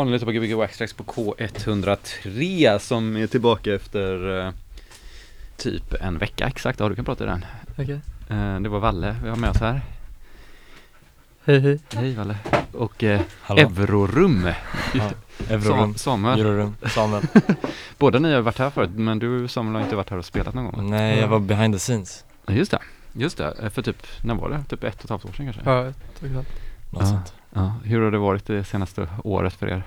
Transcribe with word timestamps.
Ja, 0.00 0.04
ni 0.04 0.10
lyssnar 0.12 0.26
på 0.26 0.32
Gbg 0.32 0.54
Waxtrax 0.54 0.92
på 0.92 1.04
K103 1.04 2.78
som 2.78 3.16
är 3.16 3.26
tillbaka 3.26 3.74
efter 3.74 4.38
eh, 4.46 4.52
typ 5.56 5.94
en 6.00 6.18
vecka 6.18 6.46
exakt. 6.46 6.80
Ja, 6.80 6.88
du 6.88 6.94
kan 6.94 7.04
prata 7.04 7.24
i 7.24 7.26
den. 7.26 7.44
Okej. 7.78 8.00
Eh, 8.30 8.60
det 8.60 8.68
var 8.68 8.78
Valle 8.78 9.16
vi 9.22 9.28
har 9.28 9.36
med 9.36 9.50
oss 9.50 9.56
här. 9.60 9.80
Hej 11.44 11.60
hej. 11.60 11.78
Hej 11.94 12.14
Valle. 12.14 12.36
Och 12.72 13.04
eh, 13.04 13.20
Hallå? 13.42 13.60
Eurorum. 13.62 14.48
Ja, 14.94 15.10
Eurorum, 15.48 15.94
Sa- 15.94 15.98
Samuel. 15.98 16.40
Eurorum, 16.40 16.76
Samuel. 16.86 17.22
Båda 17.98 18.18
ni 18.18 18.32
har 18.32 18.40
varit 18.40 18.58
här 18.58 18.70
förut, 18.70 18.90
men 18.94 19.18
du 19.18 19.48
Samuel 19.48 19.74
har 19.74 19.82
inte 19.82 19.96
varit 19.96 20.10
här 20.10 20.18
och 20.18 20.24
spelat 20.24 20.54
någon 20.54 20.64
gång. 20.64 20.90
Nej, 20.90 21.18
jag 21.18 21.28
var 21.28 21.38
behind 21.38 21.74
the 21.74 21.78
scenes. 21.78 22.24
Just 22.48 22.70
det. 22.70 22.78
Just 23.12 23.36
det. 23.38 23.54
Eh, 23.62 23.68
För 23.68 23.82
typ, 23.82 24.06
när 24.24 24.34
var 24.34 24.50
det? 24.50 24.64
Typ 24.68 24.84
ett 24.84 24.98
och 24.98 25.04
ett 25.04 25.10
halvt 25.10 25.24
år 25.24 25.32
sedan 25.32 25.46
kanske? 25.52 25.62
Ja, 25.70 25.86
ett 25.86 25.96
och 26.20 26.26
ett 26.26 26.32
halvt. 26.34 26.48
Något 26.90 27.08
sånt. 27.08 27.34
Ja. 27.52 27.74
Hur 27.84 28.00
har 28.02 28.10
det 28.10 28.18
varit 28.18 28.44
det 28.46 28.64
senaste 28.64 29.08
året 29.24 29.52
för 29.54 29.66
er? 29.68 29.82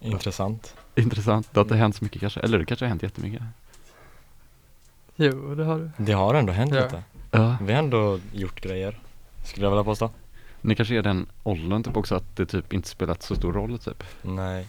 Intressant. 0.00 0.74
Intressant. 0.94 1.48
Det 1.52 1.60
har 1.60 1.64
inte 1.64 1.76
hänt 1.76 1.96
så 1.96 2.04
mycket 2.04 2.20
kanske? 2.20 2.40
Eller 2.40 2.58
det 2.58 2.64
kanske 2.64 2.84
har 2.84 2.88
hänt 2.88 3.02
jättemycket? 3.02 3.42
Jo, 5.16 5.54
det 5.54 5.64
har 5.64 5.78
du. 5.78 5.90
Det 5.96 6.12
har 6.12 6.34
ändå 6.34 6.52
hänt 6.52 6.74
Ja. 6.74 6.82
lite. 6.84 7.02
Ja. 7.30 7.56
Vi 7.62 7.72
har 7.72 7.78
ändå 7.78 8.20
gjort 8.32 8.60
grejer. 8.60 8.98
Skulle 9.44 9.66
jag 9.66 9.70
vilja 9.70 9.84
påstå. 9.84 10.10
Ni 10.60 10.74
kanske 10.74 10.94
är 10.98 11.02
den 11.02 11.26
åldern 11.42 11.82
typ 11.82 11.96
också 11.96 12.14
att 12.14 12.36
det 12.36 12.46
typ 12.46 12.72
inte 12.72 12.88
spelat 12.88 13.22
så 13.22 13.34
stor 13.36 13.52
roll 13.52 13.78
typ? 13.78 14.04
Nej. 14.22 14.66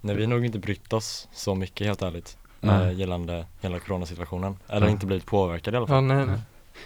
Nej, 0.00 0.16
vi 0.16 0.22
har 0.22 0.30
nog 0.30 0.44
inte 0.44 0.58
brytt 0.58 0.92
oss 0.92 1.28
så 1.32 1.54
mycket 1.54 1.86
helt 1.86 2.02
ärligt. 2.02 2.36
Nej. 2.60 2.86
Eh, 2.86 2.98
gällande 2.98 3.46
hela 3.60 3.78
coronasituationen. 3.78 4.56
Eller 4.68 4.86
Ja. 4.86 4.90
inte 4.92 5.06
blivit 5.06 5.26
påverkade 5.26 5.74
i 5.74 5.78
alla 5.78 5.84
Ja, 5.84 5.88
fall. 5.88 6.04
nej, 6.04 6.26
nej. 6.26 6.40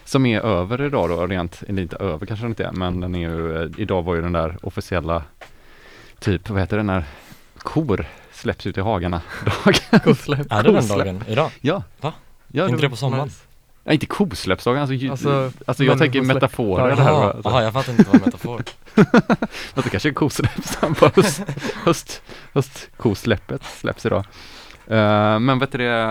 Som 0.05 0.27
är 0.27 0.41
över 0.41 0.83
idag 0.83 1.09
då, 1.09 1.27
rent, 1.27 1.63
inte 1.69 1.97
över 1.97 2.27
kanske 2.27 2.45
den 2.45 2.51
inte 2.51 2.65
är, 2.65 2.73
men 2.73 3.01
den 3.01 3.15
är 3.15 3.19
ju, 3.19 3.63
eh, 3.63 3.71
idag 3.77 4.03
var 4.03 4.15
ju 4.15 4.23
den 4.23 4.33
där 4.33 4.57
officiella, 4.63 5.23
typ, 6.19 6.51
vad 6.51 6.61
heter 6.61 6.77
det 6.77 6.83
när 6.83 7.05
kor 7.59 8.07
släpps 8.33 8.67
ut 8.67 8.79
i 8.79 8.81
hagarna 8.81 9.21
dag. 9.65 10.03
Kosläpp. 10.05 10.47
Är 10.53 10.63
det 10.63 10.73
den 10.73 10.89
dagen? 10.89 11.25
Idag? 11.29 11.51
Ja. 11.61 11.83
Va? 12.01 12.13
Ja, 12.49 12.69
inte 12.69 12.83
det 12.83 12.91
på 12.91 12.97
sommaren? 12.97 13.25
Nice. 13.25 13.43
ja, 13.85 13.93
inte 13.93 14.07
kosläppsdagen, 14.07 14.81
alltså, 14.81 15.11
Alltså, 15.11 15.53
alltså, 15.67 15.85
jag 15.85 15.99
tänker 15.99 16.23
metaforer 16.23 16.89
Ja, 16.89 16.95
här. 16.95 17.11
Jaha, 17.13 17.33
Alltså, 17.33 17.51
Jaha, 17.51 17.63
jag 17.63 17.73
fattar 17.73 17.93
inte 17.93 18.11
vad 18.11 18.21
metafor. 18.27 18.63
att 19.75 19.85
det 19.85 19.91
kanske 19.91 20.09
är 20.09 20.13
kosläppsdagen 20.13 20.95
på 20.95 21.11
höst, 21.15 21.43
höst, 21.85 22.23
höstkosläppet 22.53 23.63
släpps 23.65 24.07
idag. 24.07 24.25
Eh, 24.87 25.39
men 25.39 25.59
vet 25.59 25.73
du 25.73 25.79
det, 25.79 26.07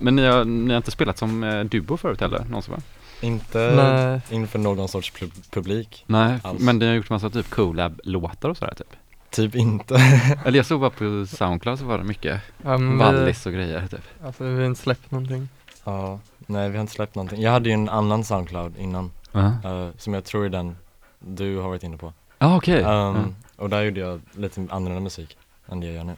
men 0.00 0.16
ni 0.16 0.26
har, 0.26 0.44
ni 0.44 0.70
har 0.72 0.76
inte 0.76 0.90
spelat 0.90 1.18
som 1.18 1.44
uh, 1.44 1.64
duo 1.64 1.96
förut 1.96 2.20
heller, 2.20 2.44
någonsin 2.48 2.74
va? 2.74 2.80
Inte 3.20 3.58
Nej. 3.76 4.20
inför 4.30 4.58
någon 4.58 4.88
sorts 4.88 5.12
pub- 5.12 5.50
publik. 5.50 6.04
Nej, 6.06 6.38
Alls. 6.42 6.60
men 6.60 6.78
ni 6.78 6.86
har 6.86 6.94
gjort 6.94 7.10
massa 7.10 7.30
typ 7.30 7.50
collab-låtar 7.50 8.48
och 8.48 8.56
sådär 8.56 8.74
typ. 8.74 8.96
Typ 9.30 9.54
inte. 9.54 9.94
Eller 10.44 10.56
jag 10.56 10.66
såg 10.66 10.80
bara 10.80 10.90
på 10.90 11.26
Soundcloud 11.26 11.78
så 11.78 11.84
var 11.84 11.98
det 11.98 12.04
mycket 12.04 12.40
Ja, 12.64 12.76
vi, 12.76 12.96
Wallis 12.96 13.46
och 13.46 13.52
grejer 13.52 13.86
typ. 13.86 14.00
alltså 14.24 14.44
vi 14.44 14.58
har 14.58 14.66
inte 14.66 14.80
släppt 14.80 15.10
någonting. 15.10 15.48
Ja, 15.84 16.18
nej 16.46 16.68
vi 16.70 16.76
har 16.76 16.80
inte 16.80 16.92
släppt 16.92 17.14
någonting. 17.14 17.40
Jag 17.42 17.50
hade 17.50 17.68
ju 17.68 17.72
en 17.72 17.88
annan 17.88 18.24
Soundcloud 18.24 18.74
innan. 18.78 19.10
Ja, 19.32 19.46
eh, 19.64 19.88
som 19.98 20.14
jag 20.14 20.24
tror 20.24 20.44
är 20.44 20.48
den 20.48 20.76
du 21.18 21.56
har 21.58 21.68
varit 21.68 21.82
inne 21.82 21.96
på. 21.96 22.12
ah, 22.38 22.56
okej. 22.56 22.78
Ehm, 22.82 22.86
Ja. 22.86 23.24
Och 23.56 23.70
där 23.70 23.82
gjorde 23.82 24.00
jag 24.00 24.20
lite 24.32 24.66
annorlunda 24.70 25.00
musik 25.00 25.36
än 25.68 25.80
det 25.80 25.86
jag 25.86 25.94
gör 25.96 26.04
nu. 26.04 26.14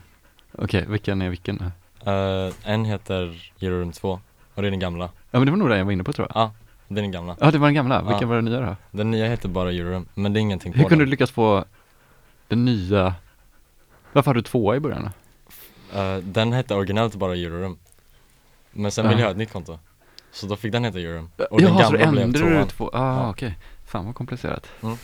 Okej, 0.53 0.84
vilken 0.88 1.22
är 1.22 1.28
vilken? 1.28 1.72
Eh, 2.04 2.53
en 2.64 2.84
heter 2.84 3.53
Eurorum 3.60 3.92
2 3.92 4.20
och 4.54 4.62
det 4.62 4.69
är 4.69 4.70
den 4.70 4.81
gamla. 4.81 5.04
Ja 5.31 5.38
men 5.38 5.44
det 5.44 5.50
var 5.50 5.58
nog 5.58 5.69
den 5.69 5.78
jag 5.78 5.84
var 5.84 5.92
inne 5.92 6.04
på 6.04 6.12
tror 6.12 6.28
jag. 6.34 6.42
Ja, 6.42 6.53
det 6.88 7.00
är 7.00 7.03
den 7.03 7.10
gamla. 7.12 7.37
Ja 7.41 7.50
det 7.50 7.59
var 7.59 7.66
den 7.66 7.75
gamla, 7.75 8.03
vilken 8.03 8.21
Ja. 8.21 8.26
var 8.28 8.34
den 8.37 8.44
nya 8.44 8.60
då? 8.60 8.76
Den 8.91 9.10
nya 9.10 9.26
heter 9.26 9.49
bara 9.49 9.71
Eurorum, 9.72 10.06
men 10.15 10.32
det 10.32 10.38
är 10.38 10.43
ingenting 10.43 10.72
på 10.72 10.78
Hur 10.78 10.84
kunde 10.88 11.03
du 11.04 11.06
den. 11.06 11.10
lyckas 11.10 11.31
få 11.31 11.65
den 12.49 12.65
nya 12.65 13.15
Varför 14.12 14.31
hade 14.31 14.38
du 14.38 14.43
tvåa 14.44 14.76
i 14.76 14.81
början 14.81 15.10
då? 15.93 15.99
Eh, 16.00 16.16
den 16.19 16.53
hette 16.53 16.75
originellt 16.75 17.15
bara 17.15 17.32
Eurorum. 17.37 17.78
Men 18.72 18.91
sen 18.91 19.04
Ja. 19.04 19.09
ville 19.09 19.21
jag 19.22 19.26
ha 19.26 19.31
ett 19.32 19.37
nytt 19.38 19.53
konto. 19.53 19.78
Så 20.32 20.47
då 20.47 20.56
fick 20.56 20.72
den 20.72 20.84
heta 20.84 20.99
Eurorum. 20.99 21.31
Och 21.50 21.60
den 21.60 21.69
Jaha, 21.75 21.84
så 21.84 21.93
du 21.93 21.99
gamla 21.99 22.12
blev 22.12 22.25
ändrade 22.25 22.49
du 22.49 22.54
tvåan. 22.54 22.69
två, 22.69 22.91
ah 22.93 23.22
Ja. 23.22 23.31
okej. 23.31 23.59
Fan 23.87 24.06
vad 24.06 24.15
komplicerat. 24.15 24.66
Mm. 24.82 24.97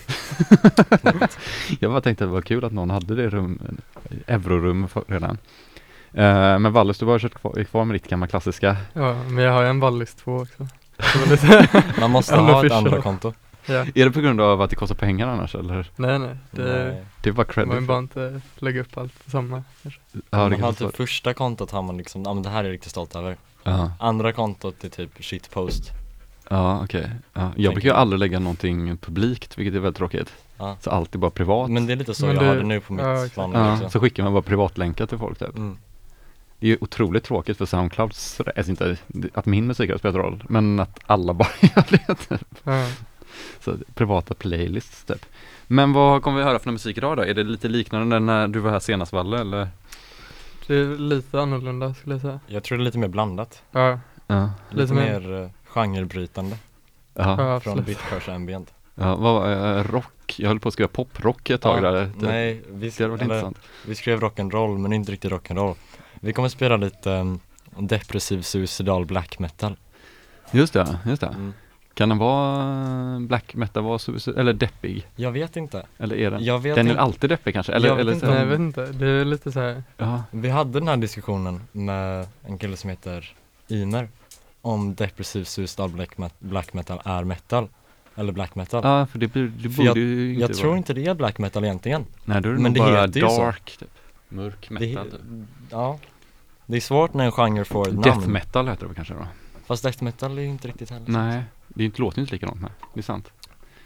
jag 1.80 1.90
bara 1.90 2.00
tänkte 2.00 2.24
att 2.24 2.30
det 2.30 2.34
var 2.34 2.42
kul 2.42 2.64
att 2.64 2.72
någon 2.72 2.90
hade 2.90 3.14
det 3.14 3.28
rum, 3.28 3.78
eurorum 4.26 4.88
redan. 5.06 5.38
Eh, 6.12 6.58
men 6.58 6.72
Wallis, 6.72 6.98
du 6.98 7.06
bara 7.06 7.18
kört 7.18 7.34
kvar, 7.34 7.58
är 7.58 7.64
kvar 7.64 7.84
med 7.84 7.94
ditt 7.94 8.08
gamla 8.08 8.26
klassiska. 8.26 8.76
Ja, 8.92 9.14
men 9.28 9.44
jag 9.44 9.52
har 9.52 9.64
en 9.64 9.80
Wallis 9.80 10.14
2 10.14 10.36
också. 10.36 10.66
Man 12.00 12.10
måste 12.10 12.36
ha 12.36 12.66
ett 12.66 12.72
andra 12.72 13.00
konto. 13.02 13.32
ja. 13.66 13.74
Är 13.94 14.04
det 14.04 14.10
på 14.10 14.20
grund 14.20 14.40
av 14.40 14.62
att 14.62 14.70
det 14.70 14.76
kostar 14.76 14.94
pengar 14.94 15.28
annars 15.28 15.54
eller? 15.54 15.90
Nej 15.96 16.18
nej, 16.18 16.36
det, 16.50 16.62
Nej. 16.84 17.04
Det 17.22 17.28
är 17.28 17.32
bara 17.32 17.46
man 17.56 17.64
vill 17.64 17.72
credit. 17.72 17.88
bara 17.88 17.98
inte 17.98 18.40
lägga 18.58 18.80
upp 18.80 18.98
allt 18.98 19.24
på 19.24 19.30
samma. 19.30 19.62
kanske. 19.82 20.00
Ja, 20.30 20.38
det 20.38 20.50
man 20.50 20.60
har 20.62 20.72
typ 20.72 20.96
första 20.96 21.34
kontot 21.34 21.70
har 21.70 21.82
man 21.82 21.96
liksom, 21.96 22.22
ja 22.22 22.34
men 22.34 22.42
det 22.42 22.48
här 22.48 22.60
är 22.60 22.64
jag 22.64 22.72
riktigt 22.72 22.90
stolt 22.90 23.16
över. 23.16 23.36
Ja, 23.62 23.92
Andra 23.98 24.32
kontot 24.32 24.84
är 24.84 24.88
typ 24.88 25.10
shitpost. 25.24 25.90
ja 26.48 26.80
okej. 26.84 27.10
Ja. 27.32 27.50
Jag 27.56 27.72
brukar 27.74 27.88
ju 27.88 27.94
aldrig 27.94 28.18
lägga 28.20 28.38
någonting 28.38 28.96
publikt, 28.96 29.58
vilket 29.58 29.74
är 29.74 29.78
väldigt 29.78 29.98
tråkigt. 29.98 30.32
Ja. 30.58 30.76
Så 30.80 30.90
allt 30.90 31.14
är 31.14 31.18
bara 31.18 31.30
privat. 31.30 31.70
Men 31.70 31.86
det 31.86 31.92
är 31.92 31.96
lite 31.96 32.14
så 32.14 32.26
Men 32.26 32.34
jag 32.34 32.44
det- 32.44 32.48
har 32.48 32.56
det 32.56 32.62
nu 32.62 32.80
på 32.80 32.92
mitt 32.92 33.04
ja, 33.04 33.14
exakt. 33.16 33.36
vanliga 33.36 33.78
ja, 33.82 33.90
så 33.90 34.00
skickar 34.00 34.22
man 34.22 34.32
bara 34.32 34.42
privatlänkar 34.42 35.06
till 35.06 35.18
folk 35.18 35.38
typ. 35.38 35.56
Mm. 35.56 35.76
Det 36.64 36.68
är 36.68 36.70
ju 36.70 36.78
otroligt 36.80 37.24
tråkigt 37.24 37.58
för 37.58 37.66
Soundcloud, 37.66 38.12
sådär, 38.14 38.52
alltså 38.56 38.70
inte 38.70 38.96
att 39.34 39.46
min 39.46 39.66
musik 39.66 39.90
har 39.90 39.98
spelat 39.98 40.16
roll, 40.16 40.44
men 40.48 40.80
att 40.80 40.98
alla 41.06 41.32
bara 41.34 41.48
gör 41.60 41.84
det. 41.90 42.14
Typ. 42.14 42.46
Ja. 42.64 42.86
Så 43.60 43.76
privata 43.94 44.34
playlists 44.34 45.04
typ. 45.04 45.26
Men 45.66 45.92
vad 45.92 46.22
kommer 46.22 46.38
vi 46.38 46.44
höra 46.44 46.58
för 46.58 46.70
musik 46.70 46.98
idag 46.98 47.16
då? 47.16 47.22
Är 47.22 47.34
det 47.34 47.42
lite 47.44 47.68
liknande 47.68 48.18
när 48.20 48.48
du 48.48 48.58
var 48.58 48.70
här 48.70 48.80
senast 48.80 49.12
Valle 49.12 49.40
eller? 49.40 49.68
Det 50.66 50.74
är 50.74 50.98
lite 50.98 51.40
annorlunda 51.40 51.94
skulle 51.94 52.14
jag 52.14 52.22
säga. 52.22 52.40
Jag 52.46 52.64
tror 52.64 52.78
det 52.78 52.82
är 52.82 52.84
lite 52.84 52.98
mer 52.98 53.08
blandat. 53.08 53.62
Ja, 53.70 53.98
Ja. 54.26 54.50
Lite, 54.70 54.82
Lite 54.82 54.94
mer- 54.94 55.20
mer 55.20 55.32
uh, 55.42 55.48
genrebrytande 55.64 56.56
Ja, 57.14 57.42
ja 57.52 57.60
från. 57.60 57.82
Bitcrush 57.84 58.30
Ambient. 58.30 58.74
ja 58.94 59.16
vad 59.16 59.34
var 59.34 59.76
eh, 59.78 59.84
rock? 59.84 60.34
Jag 60.38 60.48
höll 60.48 60.60
på 60.60 60.68
att 60.68 60.72
skriva 60.74 60.88
poprock 60.88 61.50
ett 61.50 61.60
tag 61.60 61.78
Ja, 61.84 61.90
där. 61.90 62.10
Det, 62.18 62.26
Nej, 62.26 62.62
vi, 62.70 62.88
det 62.90 63.00
eller, 63.00 63.52
vi 63.86 63.94
skrev 63.94 64.20
rock'n'roll 64.20 64.78
men 64.78 64.92
inte 64.92 65.12
riktigt 65.12 65.32
rock'n'roll. 65.32 65.74
Vi 66.24 66.32
kommer 66.32 66.48
spela 66.48 66.76
lite 66.76 67.10
um, 67.10 67.40
depressiv 67.78 68.42
suicidal 68.42 69.06
black 69.06 69.38
metal. 69.38 69.76
Just 70.52 70.72
det, 70.72 70.98
just 71.06 71.20
det. 71.20 71.26
Mm. 71.26 71.52
Kan 71.94 72.08
den 72.08 72.18
vara 72.18 73.20
black 73.20 73.54
metal, 73.54 73.82
vara 73.82 73.98
suicid- 73.98 74.38
eller 74.38 74.52
deppig? 74.52 75.06
Jag 75.16 75.32
vet 75.32 75.56
inte. 75.56 75.86
Eller 75.98 76.16
är 76.16 76.30
den? 76.30 76.44
Jag 76.44 76.58
vet 76.58 76.74
Den 76.76 76.86
är 76.86 76.90
inte. 76.90 77.02
alltid 77.02 77.30
deppig 77.30 77.54
kanske? 77.54 77.72
Eller, 77.72 77.88
Jag 77.88 77.94
vet 77.96 78.00
eller 78.02 78.12
inte 78.12 78.26
Nej 78.26 78.38
jag 78.38 78.46
vet 78.46 78.58
inte, 78.58 78.86
det 78.86 79.06
är 79.08 79.24
lite 79.24 79.52
så 79.52 79.60
här. 79.60 79.82
Ja, 79.96 80.22
Vi 80.30 80.48
hade 80.50 80.78
den 80.80 80.88
här 80.88 80.96
diskussionen 80.96 81.60
med 81.72 82.26
en 82.42 82.58
kille 82.58 82.76
som 82.76 82.90
heter 82.90 83.34
Ymer 83.68 84.08
om 84.62 84.94
depressiv 84.94 85.44
suicidal 85.44 85.90
black, 85.90 86.16
met- 86.18 86.34
black 86.38 86.72
metal 86.72 87.00
är 87.04 87.24
metal. 87.24 87.68
Eller 88.16 88.32
black 88.32 88.54
metal. 88.54 88.80
ja 88.84 89.06
för 89.06 89.18
det, 89.18 89.28
blir, 89.28 89.42
det 89.62 89.68
För 89.70 89.76
borde 89.76 89.84
jag- 89.88 89.96
ju 89.98 90.28
inte 90.30 90.40
jag 90.40 90.48
vara. 90.48 90.58
tror 90.58 90.76
inte 90.76 90.94
det 90.94 91.06
är 91.06 91.14
black 91.14 91.38
metal 91.38 91.64
egentligen. 91.64 92.06
Nej 92.24 92.40
då 92.42 92.48
är 92.48 92.52
det 92.52 92.58
men 92.60 92.72
nog 92.72 92.74
det 92.86 92.92
bara 92.92 93.06
heter 93.06 93.20
dark 93.20 93.76
typ. 93.78 93.88
Mörk 94.28 94.66
Det, 94.68 94.74
metal 94.74 95.10
typ. 95.10 95.20
ja. 95.70 95.98
Det 96.66 96.76
är 96.76 96.80
svårt 96.80 97.14
när 97.14 97.24
en 97.24 97.32
genre 97.32 97.64
får 97.64 97.88
ett 97.88 98.02
Death 98.02 98.18
namn. 98.20 98.32
metal 98.32 98.68
heter 98.68 98.80
det 98.80 98.86
väl 98.86 98.94
kanske 98.94 99.14
då? 99.14 99.26
Fast 99.66 99.82
death 99.82 100.02
metal 100.04 100.38
är 100.38 100.42
ju 100.42 100.48
inte 100.48 100.68
riktigt 100.68 100.90
heller. 100.90 101.04
Nej, 101.10 101.42
det 101.68 101.82
är 101.82 101.84
inte, 101.84 102.00
låter 102.02 102.20
inte 102.20 102.32
likadant 102.32 102.60
nej. 102.60 102.70
Det 102.94 103.00
är 103.00 103.02
sant. 103.04 103.30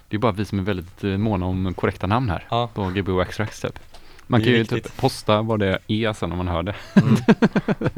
Det 0.09 0.17
är 0.17 0.19
bara 0.21 0.33
vi 0.33 0.45
som 0.45 0.59
är 0.59 0.63
väldigt 0.63 1.05
eh, 1.05 1.11
måna 1.11 1.47
om 1.47 1.75
korrekta 1.75 2.07
namn 2.07 2.31
här 2.31 2.47
Ja. 2.51 2.69
på 2.75 2.85
GBO 2.91 3.21
Extracts 3.21 3.61
typ. 3.61 3.79
Man 4.27 4.41
Det 4.41 4.45
är 4.45 4.47
kan 4.47 4.53
ju 4.53 4.59
viktigt. 4.59 4.85
typ 4.85 4.97
posta 4.97 5.43
vad 5.43 5.61
det 5.61 5.79
är 5.87 6.13
sen 6.13 6.33
om 6.33 6.39
man 6.39 6.49
hör 6.49 6.63
det. 6.63 6.75
Mm. 6.95 7.17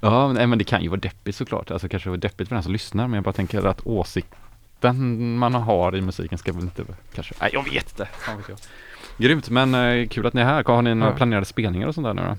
Ja, 0.00 0.26
men, 0.26 0.36
nej, 0.36 0.46
men 0.46 0.58
det 0.58 0.64
kan 0.64 0.82
ju 0.82 0.88
vara 0.88 1.00
deppigt 1.00 1.36
såklart. 1.36 1.70
Alltså 1.70 1.88
kanske 1.88 2.08
vara 2.08 2.20
deppigt 2.20 2.48
för 2.48 2.56
den 2.56 2.62
som 2.62 2.72
lyssnar, 2.72 3.06
men 3.08 3.14
jag 3.14 3.24
bara 3.24 3.32
tänker 3.32 3.66
att 3.66 3.86
åsikten 3.86 5.36
man 5.38 5.54
har 5.54 5.96
i 5.96 6.00
musiken 6.00 6.38
ska 6.38 6.52
väl 6.52 6.62
inte 6.62 6.84
kanske, 7.14 7.34
nej 7.40 7.50
jag 7.52 7.64
vet 7.64 7.90
inte. 7.90 8.08
Fan 8.18 8.36
vet 8.36 8.48
jag. 8.48 8.58
Grymt, 9.18 9.50
men 9.50 9.74
eh, 9.74 10.08
kul 10.08 10.26
att 10.26 10.34
ni 10.34 10.40
är 10.40 10.44
här. 10.44 10.64
Har 10.64 10.82
ni 10.82 10.94
några 10.94 11.12
Ja. 11.12 11.16
planerade 11.16 11.46
spelningar 11.46 11.86
och 11.88 11.94
sånt 11.94 12.04
där 12.06 12.14
nu 12.14 12.22
då? 12.22 12.36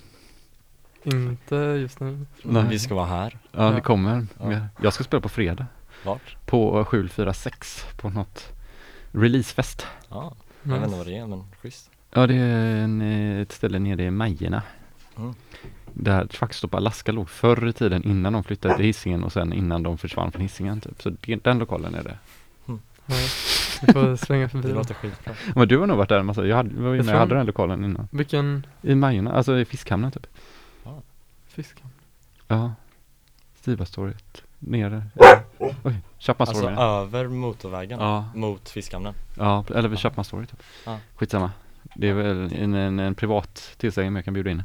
Inte 1.05 1.55
just 1.55 1.99
nu. 1.99 2.25
Nej. 2.43 2.65
Vi 2.69 2.79
ska 2.79 2.95
vara 2.95 3.05
här. 3.05 3.37
Ja, 3.51 3.73
Ja. 3.73 3.79
kommer. 3.81 4.27
Ja. 4.39 4.59
Jag 4.81 4.93
ska 4.93 5.03
spela 5.03 5.21
på 5.21 5.29
fredag. 5.29 5.65
Vart? 6.05 6.37
På 6.45 6.85
746 6.85 7.85
på 7.97 8.09
något 8.09 8.53
releasefest. 9.11 9.87
Ja, 10.09 10.35
jag 10.63 10.69
vet 10.71 10.77
inte 10.77 10.87
Nice. 10.87 10.97
vad 10.97 11.07
det 11.07 11.17
är 11.17 11.27
men 11.27 11.43
schysst. 11.61 11.91
Ja, 12.11 12.27
det 12.27 12.35
är 12.35 12.75
en, 12.83 13.01
eh, 13.01 13.41
ett 13.41 13.51
ställe 13.51 13.79
nere 13.79 14.03
i 14.03 14.11
Majerna. 14.11 14.61
Mm. 15.17 15.33
Där 15.93 16.25
Truckstop 16.25 16.73
Alaska 16.73 17.11
låg 17.11 17.29
förr 17.29 17.67
i 17.67 17.73
tiden 17.73 18.03
innan 18.03 18.33
de 18.33 18.43
flyttade 18.43 18.75
till 18.75 18.85
Hisingen 18.85 19.23
och 19.23 19.31
sen 19.33 19.53
innan 19.53 19.83
de 19.83 19.97
försvann 19.97 20.31
från 20.31 20.41
Hisingen 20.41 20.81
typ. 20.81 21.01
Så 21.01 21.09
det, 21.09 21.35
den 21.35 21.59
lokalen 21.59 21.95
är 21.95 22.03
det. 22.03 22.17
Ja, 22.65 23.15
vi 23.87 23.93
får 23.93 24.15
svänga 24.25 24.49
förbi. 24.49 24.67
Det 24.67 24.73
låter 24.73 24.93
skitbra. 24.93 25.33
Men 25.55 25.67
du 25.67 25.77
har 25.77 25.87
nog 25.87 25.97
varit 25.97 26.09
där 26.09 26.19
en 26.19 26.25
massa, 26.25 26.45
jag, 26.45 26.55
hade, 26.55 26.69
jag 26.75 26.81
var 26.81 26.91
ju 26.91 26.97
Jag 26.97 27.05
med, 27.05 27.15
jag 27.15 27.19
hade 27.19 27.35
den 27.35 27.45
lokalen 27.45 27.83
innan. 27.83 28.07
Vilken 28.11 28.65
I 28.81 28.95
Majerna, 28.95 29.31
alltså 29.31 29.57
i 29.59 29.65
fiskhamnen 29.65 30.11
typ. 30.11 30.27
Fisk? 31.55 31.83
Ja. 32.47 32.71
Stivastorget, 33.61 34.43
nere. 34.59 35.03
Oj, 35.83 35.95
Chapman 36.19 36.47
Alltså 36.47 36.69
över 36.69 37.27
motorvägen 37.27 37.99
Ja, 37.99 38.25
mot 38.35 38.69
Fiskhamnen. 38.69 39.13
ja, 39.37 39.65
eller 39.75 39.89
vid 39.89 39.97
Ja. 39.97 40.01
Chapman 40.01 40.25
Story 40.25 40.45
typ. 40.45 40.63
Ja. 40.85 40.97
Skitsamma. 41.15 41.51
Det 41.95 42.09
är 42.09 42.13
väl 42.13 42.53
en, 42.53 42.73
en, 42.73 42.99
en 42.99 43.15
privat 43.15 43.73
tillställning 43.77 44.15
jag 44.15 44.25
kan 44.25 44.33
bjuda 44.33 44.51
in. 44.51 44.63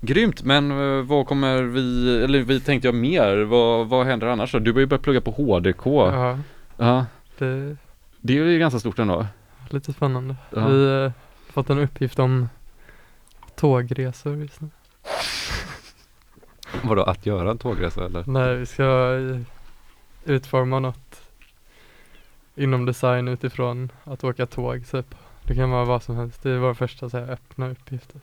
Grymt, 0.00 0.42
men 0.42 0.70
eh, 0.70 1.04
vad 1.04 1.26
kommer 1.26 1.62
vi, 1.62 2.16
eller 2.24 2.42
vi 2.42 2.60
tänkte 2.60 2.88
jag 2.88 2.94
mer, 2.94 3.36
vad, 3.42 3.88
vad 3.88 4.06
händer 4.06 4.26
annars 4.26 4.52
då? 4.52 4.58
Du 4.58 4.72
har 4.72 4.80
ju 4.80 4.86
börjat 4.86 5.02
plugga 5.02 5.20
på 5.20 5.30
HDK. 5.30 5.86
Ja. 5.86 6.38
Ja, 6.76 7.06
det 7.38 7.76
Det 8.20 8.38
är 8.38 8.44
ju 8.44 8.58
ganska 8.58 8.80
stort 8.80 8.98
ändå. 8.98 9.20
är 9.20 9.74
lite 9.74 9.92
spännande. 9.92 10.36
Ja. 10.50 10.66
Vi 10.68 10.86
har 10.90 11.12
fått 11.52 11.70
en 11.70 11.78
uppgift 11.78 12.18
om 12.18 12.48
tågresor 13.56 14.36
just 14.36 14.60
nu. 14.60 14.68
Vadå, 16.84 17.02
att 17.02 17.26
göra 17.26 17.50
en 17.50 17.58
tågresa 17.58 18.04
eller? 18.06 18.24
Nej, 18.26 18.56
vi 18.56 18.66
ska 18.66 19.18
utforma 20.24 20.78
något 20.78 21.20
inom 22.54 22.84
design 22.86 23.28
utifrån 23.28 23.92
att 24.04 24.24
åka 24.24 24.46
tåg 24.46 24.86
typ. 24.90 25.14
Det 25.46 25.54
kan 25.54 25.70
vara 25.70 25.84
vad 25.84 26.02
som 26.02 26.16
helst. 26.16 26.42
Det 26.42 26.50
är 26.50 26.58
vår 26.58 26.74
första 26.74 27.10
så 27.10 27.18
här, 27.18 27.30
öppna 27.30 27.68
uppgift. 27.70 28.12
Typ. 28.12 28.22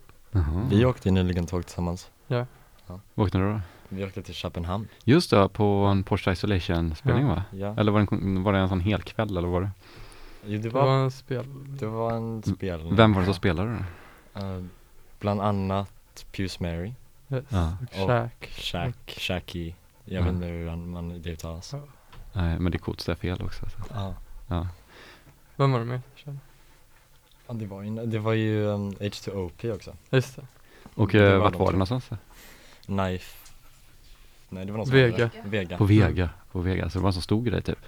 Vi 0.69 0.85
åkte 0.85 1.09
ju 1.09 1.13
nyligen 1.13 1.45
tåg 1.45 1.65
tillsammans. 1.65 2.09
Vad 2.27 2.99
åkte 3.15 3.37
ni 3.37 3.53
då? 3.53 3.61
Vi 3.89 4.05
åkte 4.05 4.21
till 4.21 4.33
Köpenhamn. 4.33 4.87
Just 5.03 5.29
det, 5.29 5.49
på 5.49 5.63
en 5.63 6.03
Porsche 6.03 6.31
Isolation 6.31 6.95
spelning 6.95 7.27
Ja. 7.27 7.33
va? 7.35 7.43
Ja. 7.51 7.75
Eller 7.77 7.91
var 7.91 7.99
det, 7.99 8.07
en, 8.15 8.43
var 8.43 8.53
det 8.53 8.59
en 8.59 8.69
sån 8.69 8.79
hel 8.79 9.01
kväll 9.01 9.37
eller 9.37 9.47
var 9.47 9.61
det? 9.61 9.69
Jo, 10.45 10.51
det 10.57 10.57
Det 10.57 10.69
var, 10.69 10.85
var 10.85 10.97
en 11.03 11.11
spel. 11.11 11.45
det 11.79 11.85
var 11.87 12.11
en 12.13 12.43
spelning. 12.43 12.95
Vem 12.95 13.13
var 13.13 13.19
det 13.21 13.25
som 13.25 13.33
spelade 13.33 13.77
då? 14.33 14.39
Eh, 14.39 14.63
bland 15.19 15.41
annat 15.41 16.25
Pius 16.31 16.59
Mary. 16.59 16.93
Ja. 17.49 17.77
Shack. 17.91 18.49
Shaq, 18.51 18.95
Shacky. 19.17 19.73
Jag 20.05 20.19
Ja. 20.21 20.25
vet 20.25 20.33
inte 20.33 20.47
hur 20.47 20.69
han- 20.69 20.89
man 20.89 21.21
det 21.21 21.29
uttalas. 21.29 21.73
Ja. 21.73 21.81
Nej, 22.33 22.59
men 22.59 22.71
det 22.71 22.75
är 22.75 22.79
coolt 22.79 22.97
att 22.99 23.03
säga 23.05 23.15
fel 23.15 23.41
också. 23.41 23.65
Så. 23.69 23.77
Ja. 23.93 24.15
Ja. 24.47 24.67
Vem 25.55 25.71
var 25.71 25.79
det 25.79 25.85
med? 25.85 26.01
Ja, 27.47 27.53
det 27.53 27.65
var 27.65 27.81
ju, 27.81 28.05
det 28.05 28.19
var 28.19 28.33
ju 28.33 28.63
um, 28.65 28.91
H2OP 28.91 29.71
också. 29.75 29.95
Just 30.09 30.35
det. 30.35 30.41
Och 30.95 31.09
Det 31.11 31.25
eh, 31.27 31.31
var 31.31 31.37
vart 31.39 31.53
de 31.53 31.59
var 31.59 31.71
det 31.71 31.77
någonstans? 31.77 32.09
Knife. 32.85 33.35
Nej 34.49 34.65
det 34.65 34.71
var 34.71 34.77
någon 34.77 34.87
som 34.87 34.95
Vega. 34.95 35.29
Vega. 35.45 35.77
På 35.77 35.85
Vega. 35.85 36.29
På 36.51 36.59
Vega, 36.59 36.89
så 36.89 36.99
det 36.99 37.03
var 37.03 37.09
en 37.09 37.13
så 37.13 37.21
stor 37.21 37.43
grej 37.43 37.61
typ. 37.61 37.79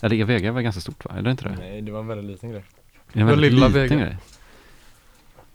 Eller 0.00 0.16
är 0.16 0.24
Vega 0.24 0.52
var 0.52 0.60
ganska 0.60 0.80
stort 0.80 1.04
va? 1.04 1.10
Är 1.18 1.22
det 1.22 1.30
inte 1.30 1.44
det? 1.48 1.56
Nej 1.58 1.82
det 1.82 1.92
var 1.92 2.00
en 2.00 2.06
väldigt 2.06 2.26
liten 2.26 2.50
grej. 2.50 2.64
Det 3.12 3.20
en 3.20 3.26
var 3.26 3.32
väldigt 3.32 3.52
lilla 3.52 3.68
liten 3.68 3.82
Vega. 3.82 3.96
grej? 4.04 4.16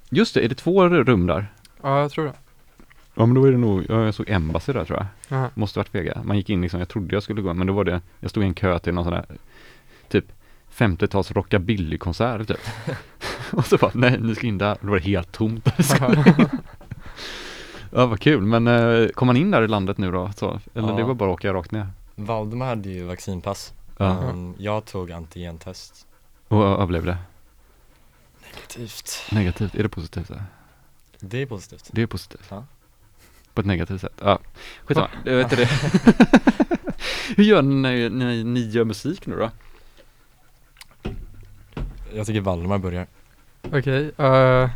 Just 0.09 0.33
det, 0.33 0.45
är 0.45 0.49
det 0.49 0.55
två 0.55 0.89
rum 0.89 1.27
där? 1.27 1.47
Ja, 1.81 1.99
jag 2.01 2.11
tror 2.11 2.25
det. 2.25 2.33
Ja 3.15 3.25
men 3.25 3.33
då 3.35 3.45
är 3.45 3.51
det 3.51 3.57
nog, 3.57 3.85
ja, 3.89 4.05
jag 4.05 4.13
såg 4.13 4.29
Embassy 4.29 4.73
där 4.73 4.85
tror 4.85 4.99
jag. 4.99 5.37
Aha. 5.37 5.49
Måste 5.53 5.79
varit 5.79 5.95
Vega. 5.95 6.21
Man 6.23 6.37
gick 6.37 6.49
in 6.49 6.61
liksom, 6.61 6.79
jag 6.79 6.89
trodde 6.89 7.15
jag 7.15 7.23
skulle 7.23 7.41
gå 7.41 7.53
men 7.53 7.67
då 7.67 7.73
var 7.73 7.83
det, 7.83 8.01
jag 8.19 8.29
stod 8.29 8.43
i 8.43 8.47
en 8.47 8.53
kö 8.53 8.79
till 8.79 8.93
någon 8.93 9.03
sån 9.03 9.13
där 9.13 9.25
typ 10.07 10.25
50-tals 10.75 11.31
rockabillykonsert 11.31 12.47
typ. 12.47 12.59
och 13.51 13.65
så 13.65 13.77
bara, 13.77 13.91
nej 13.93 14.19
ni 14.19 14.35
ska 14.35 14.47
in 14.47 14.57
där. 14.57 14.77
Då 14.81 14.87
var 14.87 14.99
det 14.99 15.05
helt 15.05 15.31
tomt. 15.31 15.67
ja 17.91 18.05
vad 18.05 18.19
kul, 18.19 18.41
men 18.41 18.67
eh, 18.67 19.07
kom 19.07 19.25
man 19.27 19.37
in 19.37 19.51
där 19.51 19.61
i 19.61 19.67
landet 19.67 19.97
nu 19.97 20.11
då? 20.11 20.31
Så, 20.35 20.59
eller 20.73 20.89
Ja. 20.89 20.95
det 20.95 21.03
var 21.03 21.13
bara 21.13 21.29
att 21.29 21.33
åka 21.33 21.53
rakt 21.53 21.71
ner? 21.71 21.87
Valdemar 22.15 22.65
hade 22.65 22.89
ju 22.89 23.03
vaccinpass. 23.03 23.73
Ja. 23.97 24.05
Um, 24.29 24.55
jag 24.57 24.85
tog 24.85 25.11
antigentest. 25.11 26.07
Och 26.47 26.63
överlevde? 26.65 27.17
Negativt. 28.43 29.23
Negativt, 29.31 29.75
är 29.75 29.83
det 29.83 29.89
positivt? 29.89 30.27
Då? 30.27 30.35
Det 31.19 31.41
är 31.41 31.45
positivt. 31.45 31.89
Det 31.91 32.01
är 32.01 32.07
positivt. 32.07 32.45
Ja. 32.49 32.65
På 33.55 33.61
ett 33.61 33.67
negativt 33.67 34.01
sätt. 34.01 34.13
Ja, 34.21 34.39
skitsamma. 34.85 35.09
Jag 35.25 35.33
vet 35.35 35.51
inte 35.51 35.55
det. 35.55 35.69
Hur 37.37 37.43
gör 37.43 37.61
ni 37.61 37.75
när 37.75 38.09
ni, 38.09 38.43
ni 38.43 38.59
gör 38.69 38.85
musik 38.85 39.25
nu 39.27 39.35
då? 39.35 39.49
Jag 42.13 42.25
tycker 42.27 42.41
Valdemar 42.41 42.77
börjar. 42.77 43.07
Okej. 43.61 44.11
eh, 44.17 44.69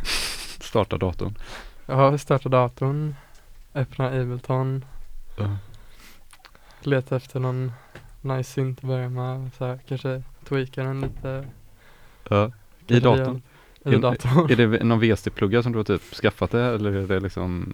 Starta 0.60 0.98
datorn. 0.98 1.34
Ja, 1.86 2.18
starta 2.18 2.48
datorn. 2.48 3.14
Öppna 3.74 4.06
Ableton. 4.20 4.84
Ja. 5.38 5.56
Leta 6.82 7.16
efter 7.16 7.40
någon 7.40 7.72
nice 8.20 8.52
synt 8.52 8.78
att 8.78 8.84
börja 8.84 9.08
med. 9.08 9.50
Så 9.58 9.64
här, 9.66 9.78
kanske 9.88 10.22
tweaka 10.48 10.82
den 10.82 11.00
lite. 11.00 11.46
Ja. 12.28 12.46
I 12.86 13.00
Kanske 13.00 13.08
datorn? 13.08 13.42
I 13.84 13.94
Är- 13.94 13.98
datorn. 13.98 14.50
Är 14.50 14.56
det 14.56 14.84
någon 14.84 15.00
VST-plugga 15.00 15.62
som 15.62 15.72
du 15.72 15.78
har 15.78 15.84
typ 15.84 16.02
skaffat 16.14 16.50
det 16.50 16.62
eller 16.64 16.92
är 16.92 17.06
det 17.06 17.20
liksom 17.20 17.72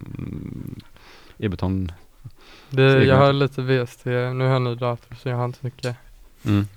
Ebeton? 1.39 1.91
Det, 2.69 3.03
jag 3.03 3.17
har 3.17 3.33
lite 3.33 3.61
VST. 3.61 4.05
Nu 4.05 4.39
har 4.39 4.45
jag 4.53 4.61
ny 4.61 4.75
dator 4.75 5.15
så 5.15 5.29
jag 5.29 5.35
har 5.37 5.45
inte 5.45 5.59
mycket. 5.61 5.97
Mm. 6.45 6.67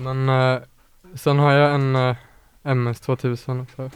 Men 0.00 0.28
eh, 0.28 0.62
sen 1.14 1.38
har 1.38 1.52
jag 1.52 1.74
en 1.74 1.96
eh, 1.96 2.16
MS2000 2.62 3.62
också. 3.62 3.90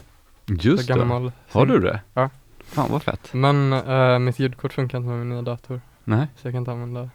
Just 0.45 0.85
så 0.87 0.93
det. 0.93 0.99
gammal. 0.99 1.31
Har 1.51 1.65
du 1.65 1.79
det? 1.79 2.01
Ja. 2.13 2.29
Fan 2.63 2.91
vad 2.91 3.03
fett. 3.03 3.33
Men 3.33 3.73
eh, 3.73 4.19
mitt 4.19 4.39
ljudkort 4.39 4.73
funkar 4.73 4.97
inte 4.97 5.09
med 5.09 5.19
min 5.19 5.29
nya 5.29 5.41
dator. 5.41 5.81
Nej, 6.03 6.27
Så 6.35 6.47
jag 6.47 6.53
kan 6.53 6.59
inte 6.59 6.71
använda, 6.71 7.09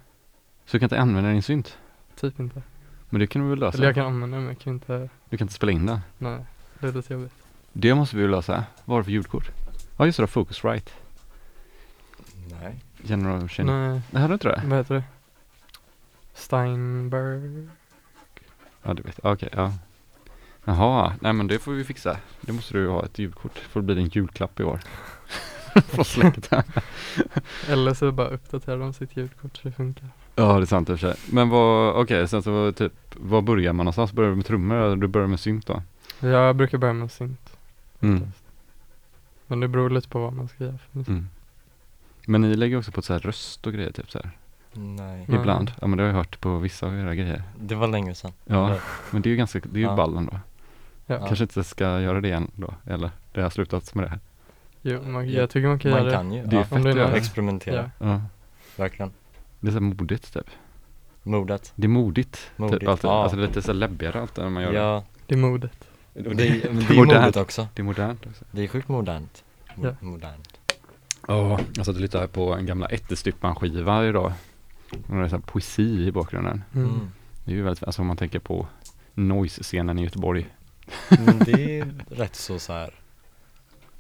så 0.67 0.73
du 0.73 0.79
kan 0.79 0.87
inte 0.87 1.01
använda 1.01 1.31
din 1.31 1.43
synt? 1.43 1.77
typ 2.21 2.41
inte. 2.41 2.63
Men 3.11 3.21
det 3.21 3.27
kan 3.27 3.43
du 3.43 3.49
väl 3.49 3.59
lösa? 3.59 3.77
Eller 3.77 3.87
jag 3.87 3.95
kan 3.95 4.07
använda 4.07 4.37
men 4.37 4.47
jag 4.47 4.59
kan 4.59 4.73
inte, 4.73 5.09
Du 5.31 5.37
kan 5.37 5.45
inte 5.45 5.55
spela 5.55 5.73
in 5.73 5.87
den? 5.87 6.01
nej. 6.19 6.39
Det 6.81 6.87
är 6.89 6.93
lite 6.93 7.13
jobbigt. 7.13 7.33
Det 7.73 7.95
måste 7.95 8.17
vi 8.17 8.23
ju 8.23 8.29
lösa. 8.29 8.65
Vad 8.85 8.95
har 8.95 9.01
du 9.01 9.05
för 9.05 9.11
ljudkort? 9.13 9.51
Ja 9.97 10.07
just 10.07 10.19
det, 10.19 10.27
Focusrite. 10.27 10.91
Nej. 12.51 12.83
Generation. 13.05 13.67
Nej, 13.67 14.01
Nej, 14.11 14.23
har 14.23 14.29
du 14.29 14.35
inte 14.35 14.49
det? 14.49 14.63
vad 14.65 14.79
heter 14.79 14.95
det? 14.95 15.05
Steinberg. 16.35 17.69
Ja 18.83 18.95
du 18.95 19.03
vet, 19.03 19.21
okej, 19.23 19.49
ja. 19.53 19.73
Jaha, 20.65 21.13
nej 21.21 21.33
men 21.33 21.47
det 21.47 21.59
får 21.59 21.73
vi 21.73 21.85
fixa. 21.85 22.17
Det 22.41 22.53
måste 22.53 22.75
du 22.75 22.81
ju 22.81 22.89
ha 22.89 23.05
ett 23.05 23.19
ljudkort. 23.19 23.59
Får 23.59 23.83
bli 23.83 23.95
din 23.95 24.09
julklapp 24.09 24.61
i 24.61 24.65
år. 24.65 24.81
Från 25.87 26.05
släkten. 26.05 26.63
Eller 27.69 27.95
så 27.95 28.13
bara 28.13 28.29
uppdaterar 28.29 28.79
de 28.79 28.93
sitt 28.93 29.17
ljudkort 29.17 29.57
så 29.57 29.69
det 29.69 29.73
funkar. 29.73 30.09
Ja 30.35 30.57
det 30.57 30.63
är 30.63 30.67
sant 30.67 30.91
i 30.91 30.93
och 30.93 31.01
för 31.01 31.13
sig. 31.13 31.35
Men 31.35 31.49
vad, 31.49 31.97
okej 32.03 32.29
sen 32.29 32.43
så 32.43 32.73
typ, 32.73 32.93
var 33.17 33.43
börjar 33.43 33.73
man 33.73 33.85
någonstans? 33.85 34.13
Börjar 34.13 34.31
du 34.31 34.37
med 34.37 34.47
trummor 34.47 34.77
eller 34.77 34.97
du 34.97 35.07
börjar 35.07 35.27
med 35.29 35.41
synt 35.41 35.67
då? 35.67 35.83
Jag 36.21 36.57
brukar 36.57 36.79
börja 36.79 36.93
med 36.93 37.13
synt. 37.13 37.57
Mm. 38.01 38.33
Men 39.47 39.61
det 39.61 39.69
beror 39.69 39.91
lite 39.91 40.09
på 40.09 40.19
vad 40.19 40.33
man 40.33 40.49
ska 40.49 40.65
göra 40.65 40.79
för 40.79 40.99
musik. 40.99 41.09
Mm. 41.09 41.29
Men 42.29 42.41
ni 42.41 42.57
lägger 42.57 42.79
också 42.79 42.93
på 42.93 43.03
så 43.03 43.13
här 43.13 43.21
röst 43.21 43.67
och 43.67 43.73
grejer 43.73 43.91
typ 43.93 44.11
så 44.11 44.19
här. 44.19 44.31
Nej. 44.73 45.27
Ibland. 45.29 45.73
Ja 45.81 45.87
men 45.87 45.97
det 45.97 46.03
har 46.03 46.09
jag 46.09 46.17
hört 46.17 46.41
på 46.41 46.59
vissa 46.59 46.87
av 46.87 46.99
era 46.99 47.15
grejer. 47.15 47.43
Det 47.61 47.75
var 47.75 47.89
länge 47.89 48.15
sedan. 48.15 48.33
Ja, 48.45 48.67
Eller- 48.69 48.81
men 49.11 49.23
det 49.23 49.29
är 49.29 49.31
ju 49.31 49.37
ganska, 49.37 49.59
det 49.59 49.77
är 49.79 49.81
ju 49.81 49.87
Ja. 49.87 49.97
ball 49.97 50.17
ändå. 50.17 50.41
Ja. 51.07 51.27
Kanske 51.27 51.45
inte 51.45 51.65
ska 51.65 52.01
göra 52.01 52.21
det 52.21 52.29
igen 52.29 52.51
då, 52.55 52.75
eller? 52.85 53.11
Det 53.33 53.41
har 53.43 53.51
slutat 53.51 53.95
med 53.95 54.05
det 54.05 54.09
här. 54.09 54.21
Jo, 54.83 55.03
man, 55.03 55.29
Ja, 55.31 55.41
jag 55.41 55.51
tycker 55.51 55.69
man 55.69 55.79
kan 55.79 55.91
Man 55.91 56.01
göra 56.05 56.13
kan 56.13 56.33
ju. 56.33 56.43
Det 56.47 56.57
är 56.57 56.61
ja. 56.61 56.65
fett 56.65 56.73
Om 56.73 56.83
det 56.83 56.89
är 56.91 56.93
att 56.93 56.99
göra. 56.99 57.17
Experimentera. 57.17 57.91
Ja. 57.99 58.07
Ja. 58.07 58.21
Verkligen. 58.77 59.11
Det 59.61 59.69
är 59.69 59.71
så 59.73 59.75
här 59.79 59.81
modigt 59.81 60.33
typ. 60.35 60.47
Modet. 61.23 61.73
Det 61.77 61.87
är 61.87 61.89
modigt. 61.89 62.51
Modigt, 62.57 62.81
Typ, 62.81 62.89
alltid, 62.89 63.05
ja. 63.11 63.23
Alltså 63.23 63.37
lite 63.39 63.63
så 63.63 63.73
läbbigare 63.73 64.21
allt 64.21 64.37
när 64.37 64.49
man 64.51 64.63
gör 64.63 64.73
Ja, 64.73 65.05
Det 65.27 65.35
är 65.35 65.39
modet. 65.39 65.73
det. 66.15 66.23
det, 66.23 66.35
det, 66.35 66.47
är- 66.49 66.71
men 66.73 66.85
det 66.85 66.95
är 66.95 66.97
modernt. 66.97 67.25
modet 67.25 67.37
också. 67.37 67.69
Det 67.75 67.83
är 67.83 67.85
modernt 67.85 68.27
också. 68.27 68.45
Det 68.51 68.65
är 68.65 68.69
sjukt 68.69 68.89
modernt. 68.89 69.45
Mo- 69.75 69.87
Ja. 70.01 70.07
Modernt. 70.07 70.61
Ja, 71.27 71.61
jag 71.77 71.87
satt 71.87 71.95
och 71.95 72.01
lyssnade 72.01 72.29
på 72.29 72.55
en 72.55 72.67
gamla 72.67 72.87
Ättestyppan-skiva 72.87 74.07
idag. 74.09 74.33
Och 75.09 75.17
det 75.17 75.23
är 75.25 75.29
så 75.29 75.37
här 75.37 75.43
poesi 75.43 76.07
i 76.07 76.13
bakgrunden. 76.13 76.63
Mm. 76.75 76.89
Mm. 76.89 77.11
Det 77.45 77.53
är 77.53 77.57
ju 77.57 77.63
väldigt, 77.63 77.85
alltså 77.85 78.03
om 78.03 78.09
man 78.09 78.17
tänker 78.17 78.39
på 78.39 78.67
Noise-scenen 79.15 79.99
i 79.99 80.03
Göteborg. 80.03 80.47
Men 81.09 81.39
det 81.39 81.79
är 81.81 81.95
rätt 82.11 82.35
så 82.37 82.59
så 82.59 82.73
här. 82.73 82.95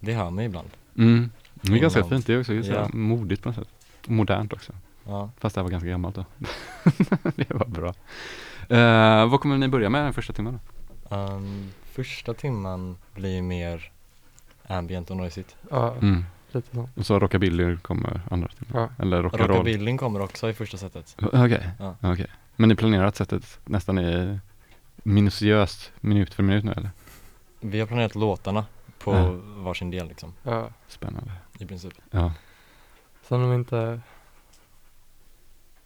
Det 0.00 0.12
hör 0.12 0.30
man 0.30 0.44
ibland. 0.44 0.68
Mm. 0.98 1.30
Det 1.52 1.72
är 1.72 1.78
ganska 1.78 2.04
fint, 2.04 2.26
det 2.26 2.34
är 2.34 2.40
också 2.40 2.62
så 2.62 2.72
här 2.72 2.80
Ja. 2.80 2.88
modigt 2.92 3.42
på 3.42 3.48
något 3.48 3.56
sätt. 3.56 3.68
Modernt 4.06 4.52
också. 4.52 4.72
Ja. 5.04 5.30
Fast 5.38 5.54
det 5.54 5.58
här 5.60 5.62
var 5.64 5.70
ganska 5.70 5.88
gammalt 5.88 6.14
då. 6.14 6.24
det 7.36 7.50
var 7.50 7.66
bra. 7.66 7.94
Uh, 8.70 9.30
vad 9.30 9.40
kommer 9.40 9.58
ni 9.58 9.68
börja 9.68 9.90
med 9.90 10.04
den 10.04 10.12
första 10.12 10.32
timmen 10.32 10.58
då? 11.08 11.16
Um, 11.16 11.70
första 11.84 12.34
timman 12.34 12.96
blir 13.14 13.42
mer 13.42 13.90
ambient 14.66 15.10
och 15.10 15.16
noisigt. 15.16 15.56
Ja, 15.70 15.92
Mm. 16.02 16.24
Lite 16.56 16.74
så. 16.74 16.88
Och 16.94 17.06
så 17.06 17.18
rockabilly 17.18 17.76
kommer 17.76 18.20
andra 18.30 18.48
timmen. 18.48 18.82
Ja. 18.98 19.02
Eller 19.04 19.22
rock'n'roll. 19.22 19.46
Rockabillyn 19.48 19.98
kommer 19.98 20.20
också 20.22 20.50
i 20.50 20.52
första 20.52 20.76
sättet. 20.76 21.16
Okej, 21.22 21.70
Ja. 21.78 21.96
okej. 22.02 22.26
Men 22.56 22.68
ni 22.68 22.74
planerar 22.76 23.04
att 23.04 23.16
sättet 23.16 23.58
nästan 23.64 23.98
är 23.98 24.40
minutiöst 24.96 25.92
minut 26.00 26.34
för 26.34 26.42
minut 26.42 26.64
nu 26.64 26.72
eller? 26.72 26.90
Vi 27.60 27.80
har 27.80 27.86
planerat 27.86 28.14
låtarna 28.14 28.64
på 28.98 29.12
Ja. 29.14 29.30
varsin 29.62 29.90
del 29.90 30.08
liksom, 30.08 30.32
Ja. 30.42 30.68
Spännande. 30.88 31.30
i 31.58 31.66
princip. 31.66 31.92
Ja. 32.10 32.32
Sen 33.22 33.40
har 33.40 33.48
vi 33.48 33.54
inte 33.54 34.00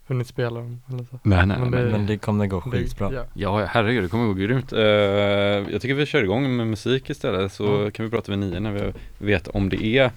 hunnit 0.06 0.26
spela 0.26 0.60
dem 0.60 0.82
eller 0.88 1.04
så. 1.04 1.18
Nej, 1.22 1.46
nej, 1.46 1.58
Men 1.58 1.70
det- 1.70 1.90
Men 1.90 2.06
det 2.06 2.18
kommer 2.18 2.46
gå 2.46 2.60
skitbra. 2.60 3.12
Ja. 3.12 3.24
Ja, 3.34 3.64
herregud, 3.64 4.04
det 4.04 4.08
kommer 4.08 4.26
gå 4.26 4.32
grymt. 4.34 4.72
Eh, 4.72 4.80
jag 4.80 5.80
tycker 5.82 5.94
vi 5.94 6.06
kör 6.06 6.22
igång 6.22 6.56
med 6.56 6.66
musik 6.66 7.10
istället 7.10 7.52
så 7.52 7.76
Mm. 7.76 7.90
kan 7.90 8.04
vi 8.04 8.10
prata 8.10 8.32
vid 8.32 8.38
nio 8.38 8.60
när 8.60 8.72
vi 8.72 8.92
vet 9.18 9.48
om 9.48 9.68
det 9.68 9.84
är 9.84 10.10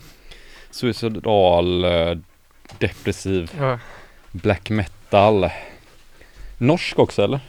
suicidal, 0.74 1.84
eh, 1.86 2.18
depressiv, 2.77 3.51
Ja. 3.60 3.80
black 4.32 4.70
metal. 4.70 5.50
Norsk 6.58 7.00
också 7.00 7.24
eller? 7.24 7.39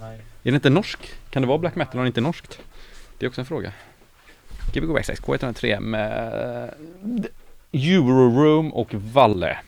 Nej. 0.00 0.18
Är 0.42 0.50
det 0.50 0.54
inte 0.54 0.70
norsk? 0.70 0.98
Kan 1.30 1.42
det 1.42 1.48
vara 1.48 1.58
black 1.58 1.74
metal 1.76 1.98
om 1.98 2.04
det 2.04 2.06
inte 2.06 2.20
är 2.20 2.22
norskt? 2.22 2.58
Det 3.18 3.26
är 3.26 3.28
också 3.28 3.40
en 3.40 3.46
fråga. 3.46 3.72
Gbg 4.74 4.84
Waxxax 4.92 5.20
K103 5.22 5.80
med 5.80 6.74
Euroroom 7.72 8.72
och 8.72 8.94
Valle. 8.94 9.58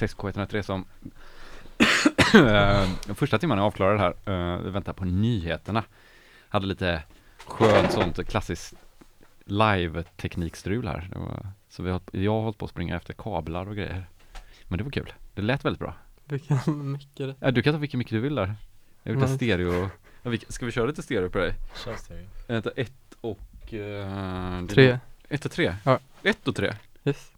X6 0.00 0.16
K103 0.16 0.62
som 0.62 0.84
de 2.32 2.38
eh, 3.08 3.14
första 3.14 3.38
timmarna 3.38 3.60
jag 3.60 3.66
avklarade 3.66 3.98
här, 3.98 4.54
uh, 4.56 4.62
vi 4.62 4.70
väntar 4.70 4.92
på 4.92 5.04
nyheterna. 5.04 5.84
Hade 6.48 6.66
lite 6.66 7.02
skönt 7.46 7.92
sånt 7.92 8.28
klassiskt 8.28 8.74
live-teknikstrul 9.44 10.88
här. 10.88 11.10
Var, 11.14 11.46
så 11.68 11.82
vi 11.82 11.90
har, 11.90 12.00
jag 12.10 12.32
har 12.32 12.42
hållit 12.42 12.58
på 12.58 12.64
att 12.64 12.70
springa 12.70 12.96
efter 12.96 13.14
kablar 13.14 13.68
och 13.68 13.76
grejer. 13.76 14.06
Men 14.68 14.78
det 14.78 14.84
var 14.84 14.90
kul. 14.90 15.12
Det 15.34 15.42
lät 15.42 15.64
väldigt 15.64 15.80
bra. 15.80 15.94
Vilken 16.24 16.92
mick 16.92 17.20
är 17.20 17.26
det? 17.26 17.34
Ja, 17.40 17.50
du 17.50 17.62
kan 17.62 17.74
ta 17.74 17.78
vilken 17.78 17.98
mick 17.98 18.10
du 18.10 18.20
vill 18.20 18.34
där. 18.34 18.54
Jag 19.02 19.12
vill 19.12 19.20
ta 19.20 19.26
mm. 19.26 19.36
stereo. 19.36 19.90
Ja, 20.22 20.30
vi, 20.30 20.38
ska 20.48 20.66
vi 20.66 20.72
köra 20.72 20.86
lite 20.86 21.02
stereo 21.02 21.30
på 21.30 21.38
dig? 21.38 21.54
Kör 21.84 21.96
stereo. 21.96 22.26
Vänta, 22.46 22.70
ett 22.70 23.14
och... 23.20 23.72
Uh, 23.72 24.66
tre. 24.66 24.98
Ett 25.28 25.44
och 25.44 25.50
tre? 25.50 25.74
Ja. 25.84 25.98
Ett 26.22 26.48
och 26.48 26.56
tre? 26.56 26.74
Yes. 27.04 27.32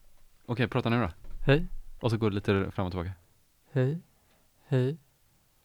Okej, 0.46 0.68
prata 0.68 0.88
nu 0.88 1.00
då. 1.00 1.10
Hej. 1.46 1.66
Och 2.02 2.10
så 2.10 2.16
går 2.16 2.30
det 2.30 2.34
lite 2.34 2.70
fram 2.70 2.86
och 2.86 2.92
tillbaka. 2.92 3.12
Hej. 3.72 3.98
Hej. 4.68 4.96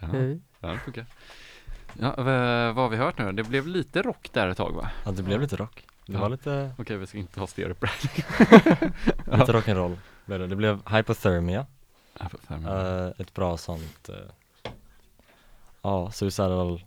Ja, 0.01 0.07
Hej. 0.07 0.41
ja 0.59 0.67
det 0.69 0.77
funkar. 0.79 1.05
Ja, 1.99 2.13
vad 2.17 2.75
har 2.75 2.89
vi 2.89 2.97
hört 2.97 3.17
nu? 3.17 3.31
Det 3.31 3.43
blev 3.43 3.67
lite 3.67 4.01
rock 4.01 4.29
där 4.33 4.47
ett 4.47 4.57
tag 4.57 4.71
va? 4.75 4.89
Ja, 5.05 5.11
det 5.11 5.23
blev 5.23 5.41
lite 5.41 5.55
rock. 5.55 5.85
Det 6.05 6.13
Ja. 6.13 6.19
var 6.19 6.29
lite, 6.29 6.71
Okej, 6.77 6.97
vi 6.97 7.07
ska 7.07 7.17
inte 7.17 7.39
ha 7.39 7.47
stereo 7.47 7.73
på 7.73 7.85
det 7.85 7.91
lite 9.38 9.53
rock'n'roll. 9.53 9.97
blev 10.25 10.39
det. 10.39 10.47
Det 10.47 10.55
blev 10.55 10.89
Hypothermia. 10.89 11.65
Ja, 12.19 12.29
eh, 12.49 13.11
ett 13.17 13.33
bra 13.33 13.57
sånt, 13.57 14.09
eh, 14.09 14.15
ja, 15.81 16.11
suicidal, 16.11 16.85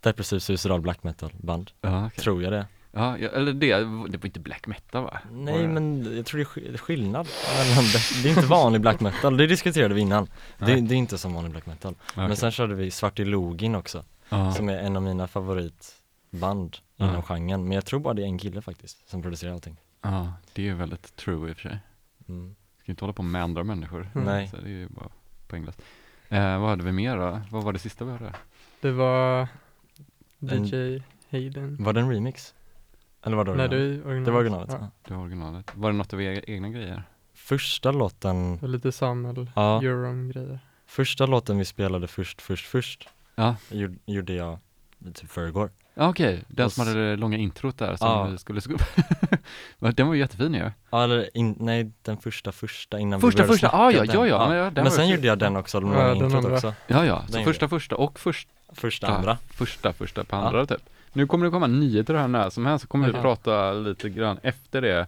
depressiv 0.00 0.38
suicidal 0.38 0.80
black 0.80 1.02
metal 1.02 1.30
band. 1.38 1.70
ja, 1.80 2.06
okej. 2.06 2.22
Tror 2.22 2.42
jag 2.42 2.52
det. 2.52 2.66
Ja, 2.96 3.18
ja, 3.18 3.28
eller 3.28 3.52
det, 3.52 3.74
det 4.08 4.18
var 4.18 4.26
inte 4.26 4.40
black 4.40 4.66
metal 4.66 5.02
va? 5.04 5.18
Nej 5.32 5.62
det? 5.62 5.68
men 5.68 6.16
jag 6.16 6.26
tror 6.26 6.38
det 6.38 6.44
är 6.44 6.46
sk- 6.46 6.76
skillnad 6.76 7.28
mellan 7.68 7.84
det. 7.84 8.22
Det 8.22 8.28
är 8.28 8.36
inte 8.36 8.46
vanlig 8.46 8.80
black 8.80 9.00
metal, 9.00 9.36
det 9.36 9.46
diskuterade 9.46 9.94
vi 9.94 10.00
innan. 10.00 10.28
Det, 10.58 10.64
det 10.80 10.94
är 10.94 10.98
inte 10.98 11.18
som 11.18 11.34
vanlig 11.34 11.52
black 11.52 11.66
metal. 11.66 11.94
Okej. 12.10 12.28
Men 12.28 12.36
sen 12.36 12.50
körde 12.50 12.74
vi 12.74 12.90
Svartilogin 12.90 13.74
också, 13.74 14.04
ja. 14.28 14.52
som 14.52 14.68
är 14.68 14.78
en 14.78 14.96
av 14.96 15.02
mina 15.02 15.26
favoritband 15.28 16.76
inom 16.96 17.22
genren. 17.22 17.62
Men 17.64 17.72
jag 17.72 17.84
tror 17.84 18.00
bara 18.00 18.14
det 18.14 18.22
är 18.22 18.26
en 18.26 18.38
kille 18.38 18.62
faktiskt 18.62 19.08
som 19.08 19.22
producerar 19.22 19.52
allting. 19.52 19.76
ja, 20.02 20.32
det 20.52 20.62
är 20.62 20.66
ju 20.66 20.74
väldigt 20.74 21.16
true 21.16 21.50
i 21.50 21.52
och 21.52 21.56
för 21.56 21.68
sig. 21.68 21.78
Mm. 22.28 22.54
Ska 22.82 22.92
inte 22.92 23.04
hålla 23.04 23.12
på 23.12 23.22
med 23.22 23.42
andra 23.42 23.64
människor. 23.64 24.10
Mm. 24.14 24.26
Nej. 24.26 24.48
Så 24.48 24.56
det 24.56 24.62
är 24.68 24.68
ju 24.68 24.88
bara 24.88 25.08
poänglöst. 25.48 25.82
Eh, 26.28 26.58
vad 26.60 26.68
hade 26.70 26.84
vi 26.84 26.92
mer 26.92 27.16
då? 27.16 27.40
Vad 27.50 27.64
var 27.64 27.72
det 27.72 27.78
sista 27.78 28.04
vi 28.04 28.10
hörde? 28.10 28.32
Det 28.80 28.90
var 28.90 29.48
En- 30.40 30.64
DJ 30.66 31.02
Hayden. 31.30 31.76
Var 31.80 31.92
det 31.92 32.00
en 32.00 32.10
remix? 32.10 32.54
Eller 33.26 33.36
var 33.36 33.44
det 33.44 33.54
Nej, 33.54 33.68
det 33.68 33.76
är 33.76 33.80
originalet. 34.06 34.24
Det 34.24 34.30
var 34.30 34.40
originalet? 34.40 34.68
Ja. 34.72 34.78
Ja. 34.80 34.88
Det 35.08 35.14
var 35.14 35.22
originalet. 35.22 35.70
Var 35.74 35.90
det 35.90 35.96
något 35.96 36.12
av 36.12 36.22
era 36.22 36.40
egna 36.46 36.68
grejer? 36.68 37.02
Första 37.34 37.92
låten, 37.92 38.58
Och 38.62 38.68
lite 38.68 38.92
Samuel 38.92 39.50
ja, 39.54 39.82
Euron-grejer. 39.82 40.58
första 40.86 41.26
låten 41.26 41.58
vi 41.58 41.64
spelade 41.64 42.06
först, 42.06 42.42
först, 42.42 42.66
först 42.66 43.08
Ja, 43.34 43.56
gjorde, 43.70 43.94
gjorde 44.06 44.32
jag 44.32 44.58
typ 45.14 45.30
förrgår. 45.30 45.70
ja 45.94 46.08
okej. 46.08 46.44
Den 46.48 46.66
Och 46.66 46.72
som 46.72 46.82
s- 46.82 46.88
hade 46.88 47.10
det 47.10 47.16
långa 47.16 47.36
introt 47.36 47.78
där 47.78 47.96
som 47.96 48.08
Ja. 48.08 48.24
vi 48.24 48.38
skulle. 48.38 48.60
Men 49.78 49.94
den 49.94 50.06
var 50.06 50.14
ju 50.14 50.20
jättefin 50.20 50.54
ju. 50.54 50.70
Ja 50.90 51.04
eller 51.04 51.36
in, 51.36 51.56
nej 51.60 51.92
den 52.02 52.16
första 52.16 52.52
första 52.52 52.98
innan 52.98 53.20
Första, 53.20 53.42
vi 53.42 53.46
började 53.46 53.52
första, 53.52 53.68
snacka, 53.70 53.82
ah, 53.84 53.90
ja, 53.90 54.04
den. 54.04 54.14
ja, 54.14 54.26
ja, 54.26 54.48
men 54.48 54.56
ja, 54.58 54.70
den 54.70 54.84
Men 54.84 54.92
sen 54.92 55.08
ju- 55.08 55.14
gjorde 55.14 55.26
jag 55.26 55.38
den 55.38 55.56
också, 55.56 55.80
de 55.80 55.92
Ja, 55.92 55.96
långa 55.98 56.08
den 56.08 56.16
introt 56.16 56.34
andra. 56.44 56.54
också. 56.54 56.74
Ja, 56.86 57.04
ja. 57.06 57.24
Så 57.26 57.32
Den 57.32 57.44
första, 57.44 57.68
första 57.68 57.96
och 57.96 58.18
första, 58.18 58.50
Första, 58.72 59.06
andra. 59.06 59.38
första, 59.50 59.92
första 59.92 60.24
på 60.24 60.36
Ja. 60.36 60.40
andra 60.46 60.66
typ. 60.66 60.82
Nu 61.16 61.26
kommer 61.26 61.44
det 61.44 61.50
komma 61.50 61.66
nyheter 61.66 62.14
här 62.14 62.28
när 62.28 62.50
som 62.50 62.66
helst 62.66 62.82
så 62.82 62.88
kommer 62.88 63.06
vi 63.06 63.12
prata 63.12 63.72
lite 63.72 64.08
grann 64.08 64.38
efter 64.42 64.82
det. 64.82 65.06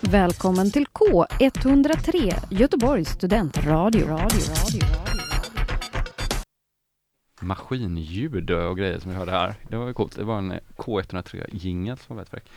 Välkommen 0.00 0.70
till 0.70 0.86
K103, 0.86 2.34
Göteborgs 2.50 3.08
studentradio. 3.08 3.70
Radio, 3.70 4.06
radio, 4.06 4.38
radio. 4.38 4.86
maskinljud 7.40 8.50
och 8.50 8.76
grejer 8.76 8.98
som 8.98 9.10
vi 9.10 9.16
hörde 9.16 9.30
här. 9.30 9.54
Det 9.68 9.76
var 9.76 9.86
ju 9.86 9.94
coolt. 9.94 10.16
Det 10.16 10.24
var 10.24 10.38
en 10.38 10.52
K103 10.76 11.46
jingel 11.52 11.98
som 11.98 12.16
var 12.16 12.24
väldigt 12.24 12.30
fräck. 12.30 12.50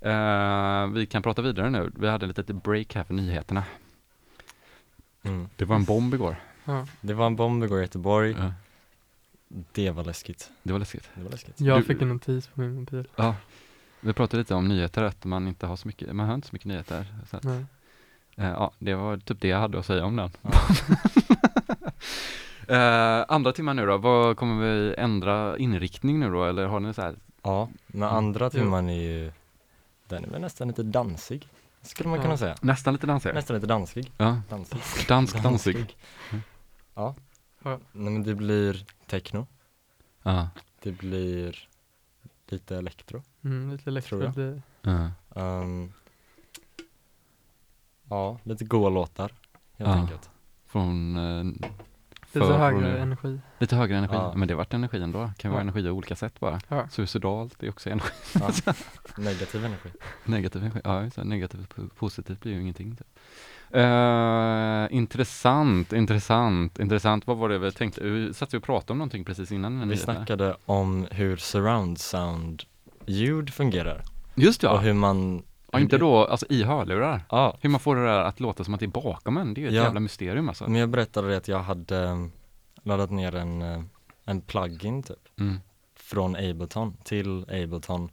Eh, 0.00 0.86
vi 0.86 1.06
kan 1.06 1.22
prata 1.22 1.42
vidare 1.42 1.70
nu. 1.70 1.92
Vi 1.94 2.08
hade 2.08 2.26
ett 2.26 2.38
litet 2.38 2.62
break 2.62 2.94
här 2.94 3.04
för 3.04 3.14
nyheterna. 3.14 3.64
Mm. 5.22 5.48
Det 5.56 5.64
var 5.64 5.76
en 5.76 5.84
bomb 5.84 6.14
igår. 6.14 6.36
Ja. 6.64 6.86
Det 7.00 7.14
var 7.14 7.26
en 7.26 7.36
bomb 7.36 7.64
igår 7.64 7.78
i 7.78 7.82
Göteborg, 7.82 8.36
Ja, 8.38 8.52
det 9.72 9.90
var 9.90 10.04
läskigt. 10.04 10.50
det 10.62 10.72
var 10.72 10.78
läskigt. 10.78 11.10
Det 11.14 11.22
var 11.22 11.30
läskigt. 11.30 11.60
Jag 11.60 11.78
Du- 11.80 11.84
fick 11.84 12.02
en 12.02 12.08
notis 12.08 12.46
på 12.46 12.60
min 12.60 12.74
mobil. 12.74 13.08
Ja. 13.16 13.34
Vi 14.00 14.12
pratade 14.12 14.38
lite 14.38 14.54
om 14.54 14.68
nyheter, 14.68 15.02
att 15.02 15.24
man 15.24 15.48
inte 15.48 15.66
har 15.66 15.76
så 15.76 15.88
mycket, 15.88 16.12
man 16.16 16.26
hör 16.26 16.34
inte 16.34 16.48
så 16.48 16.52
mycket 16.54 16.66
nyheter. 16.68 17.06
Så 17.30 17.36
att, 17.36 17.44
Nej. 17.44 17.64
eh, 18.36 18.46
ja, 18.46 18.72
det 18.78 18.94
var 18.94 19.16
typ 19.16 19.40
det 19.40 19.48
jag 19.48 19.58
hade 19.58 19.78
att 19.78 19.86
säga 19.86 20.04
om 20.04 20.16
den. 20.16 20.30
Ja. 20.42 20.50
Eh, 22.68 23.24
andra 23.28 23.52
timmen 23.52 23.76
nu 23.76 23.86
då, 23.86 23.96
vad 23.98 24.36
kommer 24.36 24.64
vi 24.64 24.94
ändra 24.98 25.58
inriktning 25.58 26.20
nu 26.20 26.30
då, 26.30 26.44
eller 26.44 26.66
har 26.66 26.80
ni 26.80 26.94
så 26.94 27.02
här? 27.02 27.14
Ja, 27.42 27.68
men 27.86 28.02
Mm. 28.02 28.16
andra 28.16 28.50
timman 28.50 28.88
är 28.88 29.00
ju, 29.02 29.32
den 30.08 30.24
är 30.24 30.28
väl 30.28 30.40
nästan 30.40 30.68
lite 30.68 30.82
dansig, 30.82 31.48
skulle 31.82 32.08
man 32.08 32.16
Ja. 32.18 32.22
kunna 32.22 32.36
säga. 32.36 32.56
Nästan 32.60 32.92
lite 32.94 33.06
dansigare? 33.06 33.34
Nästan 33.34 33.54
lite 33.56 33.66
dansig. 33.66 34.12
Ja, 34.16 34.40
Dansig. 34.50 34.78
dansk 35.08 35.42
dansig. 35.42 35.76
Mm. 36.30 36.42
Ja. 36.94 37.14
Ja. 37.62 37.78
Nej 37.92 38.12
men 38.12 38.22
det 38.22 38.34
blir 38.34 38.86
techno, 39.06 39.46
Ja, 40.22 40.48
det 40.82 40.92
blir 40.92 41.68
lite 42.48 42.76
elektro. 42.76 43.22
Mm, 43.44 43.70
lite 43.70 43.84
Tror 43.84 43.92
elektro. 43.92 44.22
jag. 44.22 44.34
Det, 44.34 44.62
ja. 44.82 45.10
Ehm, 45.42 45.92
ja, 48.08 48.38
lite 48.42 48.64
goa 48.64 48.88
låtar 48.90 49.32
helt 49.76 49.90
Ja. 49.90 49.94
enkelt. 49.94 50.30
Från 50.66 51.16
eh, 51.16 51.44
lite 52.32 52.46
högre 52.54 52.80
från- 52.80 52.84
energi. 53.02 53.40
Lite 53.58 53.76
högre 53.76 53.96
energi, 53.96 54.14
Ja. 54.14 54.34
men 54.36 54.48
det 54.48 54.54
vart 54.54 54.74
energi 54.74 55.02
ändå. 55.02 55.30
Kan 55.38 55.50
vara 55.50 55.60
energi 55.60 55.88
av 55.88 55.94
olika 55.96 56.16
sätt 56.16 56.40
bara. 56.40 56.60
Ja. 56.68 56.88
Suicidalt 56.88 57.62
är 57.62 57.70
också 57.70 57.90
energi. 57.90 58.12
Negativ 59.16 59.64
energi. 59.64 59.90
Negativ 60.24 60.62
energi, 60.62 60.80
ja 60.84 61.08
det, 61.14 61.24
negativt 61.24 61.74
positivt 61.96 62.40
blir 62.40 62.52
ju 62.52 62.60
ingenting. 62.60 62.96
Typ. 62.96 63.18
Eh, 63.74 64.86
intressant, 64.96 65.92
intressant, 65.92 66.78
intressant. 66.78 67.26
Vad 67.26 67.36
var 67.36 67.48
det 67.48 67.58
vi 67.58 67.72
tänkte? 67.72 68.00
Vi 68.04 68.34
satt 68.34 68.54
ju 68.54 68.58
och 68.58 68.64
pratade 68.64 68.92
om 68.92 68.98
någonting 68.98 69.24
precis 69.24 69.52
innan. 69.52 69.80
Vi 69.80 69.86
nyheten. 69.86 70.14
snackade 70.14 70.56
om 70.66 71.06
hur 71.10 71.36
surround 71.36 71.98
sound 71.98 72.62
ljud 73.06 73.50
fungerar 73.54 74.02
Just 74.34 74.64
och 74.64 74.70
ja, 74.70 74.76
hur 74.78 74.92
man 74.92 75.42
ja 75.72 75.80
inte 75.80 75.98
då, 75.98 76.24
alltså 76.24 76.46
i 76.48 76.62
hörlurar. 76.62 77.22
Ja, 77.30 77.56
Hur 77.60 77.70
man 77.70 77.80
får 77.80 77.96
det 77.96 78.02
där 78.04 78.20
att 78.20 78.40
låta 78.40 78.64
som 78.64 78.74
att 78.74 78.80
det 78.80 78.86
är 78.86 78.88
bakom 78.88 79.36
en, 79.36 79.54
det 79.54 79.60
är 79.60 79.62
ju 79.62 79.68
ett 79.68 79.74
Ja. 79.74 79.82
jävla 79.82 80.00
mysterium 80.00 80.48
alltså. 80.48 80.64
men 80.68 80.74
jag 80.80 80.88
berättade 80.88 81.28
det 81.28 81.36
att 81.36 81.48
jag 81.48 81.58
hade 81.62 82.04
eh, 82.04 82.26
laddat 82.82 83.10
ner 83.10 83.34
en, 83.34 83.62
eh, 83.62 83.82
en 84.24 84.40
plugin 84.40 85.02
typ 85.02 85.16
Mm. 85.40 85.60
från 85.96 86.36
Ableton 86.36 86.96
till 87.04 87.44
Ableton 87.62 88.08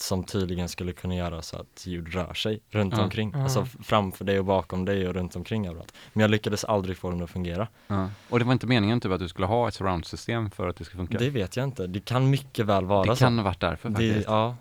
som 0.00 0.24
tydligen 0.24 0.68
skulle 0.68 0.92
kunna 0.92 1.14
göra 1.14 1.42
så 1.42 1.56
att 1.56 1.86
ljud 1.86 2.14
rör 2.14 2.34
sig 2.34 2.60
runt 2.70 2.94
Ja. 2.96 3.02
omkring, 3.04 3.32
Ja. 3.34 3.42
alltså 3.42 3.64
framför 3.82 4.24
dig 4.24 4.38
och 4.38 4.44
bakom 4.44 4.84
dig 4.84 5.08
och 5.08 5.14
runt 5.14 5.36
omkring 5.36 5.66
överallt. 5.66 5.94
Men 6.12 6.20
jag 6.20 6.30
lyckades 6.30 6.64
aldrig 6.64 6.96
få 6.96 7.10
den 7.10 7.22
att 7.22 7.30
fungera. 7.30 7.68
Ja. 7.86 8.08
Och 8.30 8.38
det 8.38 8.44
var 8.44 8.52
inte 8.52 8.66
meningen 8.66 9.00
typ 9.00 9.12
att 9.12 9.20
du 9.20 9.28
skulle 9.28 9.46
ha 9.46 9.68
ett 9.68 9.74
surround-system 9.74 10.50
för 10.50 10.68
att 10.68 10.76
det 10.76 10.84
ska 10.84 10.96
funka? 10.96 11.18
Det 11.18 11.30
vet 11.30 11.56
jag 11.56 11.64
inte, 11.64 11.86
det 11.86 12.00
kan 12.00 12.30
mycket 12.30 12.66
väl 12.66 12.84
vara 12.84 13.04
det 13.04 13.16
så. 13.16 13.24
kan 13.24 13.38
ha 13.38 13.44
varit 13.44 13.60
därför 13.60 13.88
det, 13.88 13.94
faktiskt. 13.94 14.26
ja. 14.28 14.56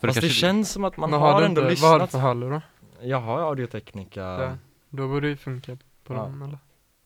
för 0.00 0.08
Fast 0.08 0.14
det, 0.16 0.20
kanske- 0.20 0.38
känns 0.40 0.70
som 0.72 0.84
att 0.84 0.96
man 0.96 1.10
Men 1.10 1.20
har 1.20 1.40
du 1.40 1.46
ändå 1.46 1.60
inte, 1.70 1.82
Vad 1.82 1.90
har 1.90 1.98
du 1.98 2.04
lyssnat. 2.04 2.10
för 2.10 2.18
hörlurar? 2.28 2.62
Jag 3.02 3.20
har 3.20 3.38
Audio-Technica, 3.40 4.20
Ja. 4.42 4.56
Då 4.90 5.08
borde 5.08 5.28
det 5.28 5.36
funka 5.36 5.76
på 6.04 6.14
Ja. 6.14 6.18
dem 6.22 6.42
eller? 6.42 6.58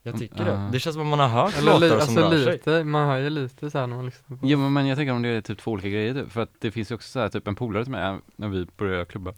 Jag 0.07 0.19
tycker 0.19 0.47
Ja. 0.47 0.53
det. 0.53 0.69
Det 0.73 0.81
känns 0.81 0.95
som 0.95 1.03
att 1.03 1.19
man 1.19 1.31
har 1.31 1.43
hört 1.43 1.59
Eller 1.59 1.73
låtar 1.73 1.89
som 1.89 1.99
alltså 1.99 2.21
rör 2.21 2.45
sig. 2.45 2.53
lite, 2.53 2.85
man 2.85 3.09
hör 3.09 3.19
ju 3.19 3.31
lite 3.31 3.71
så 3.71 3.79
här 3.79 3.87
när 3.87 3.97
man 3.97 4.05
lyssnar 4.07 4.37
på 4.37 4.47
Ja 4.47 4.57
men, 4.57 4.73
men 4.73 4.87
jag 4.87 4.99
tänker 4.99 5.13
om 5.13 5.23
det 5.23 5.29
är 5.29 5.41
typ 5.41 5.59
två 5.59 5.71
olika 5.71 5.89
grejer 5.89 6.15
typ. 6.15 6.33
För 6.33 6.41
att 6.43 6.51
det 6.61 6.71
finns 6.71 6.91
ju 6.91 6.95
också 6.95 7.09
så 7.09 7.21
här, 7.21 7.29
typ 7.29 7.49
en 7.49 7.55
polare 7.55 7.85
till 7.85 7.93
mig, 7.93 8.19
när 8.37 8.49
vi 8.49 8.67
började 8.77 9.05
klubba 9.05 9.33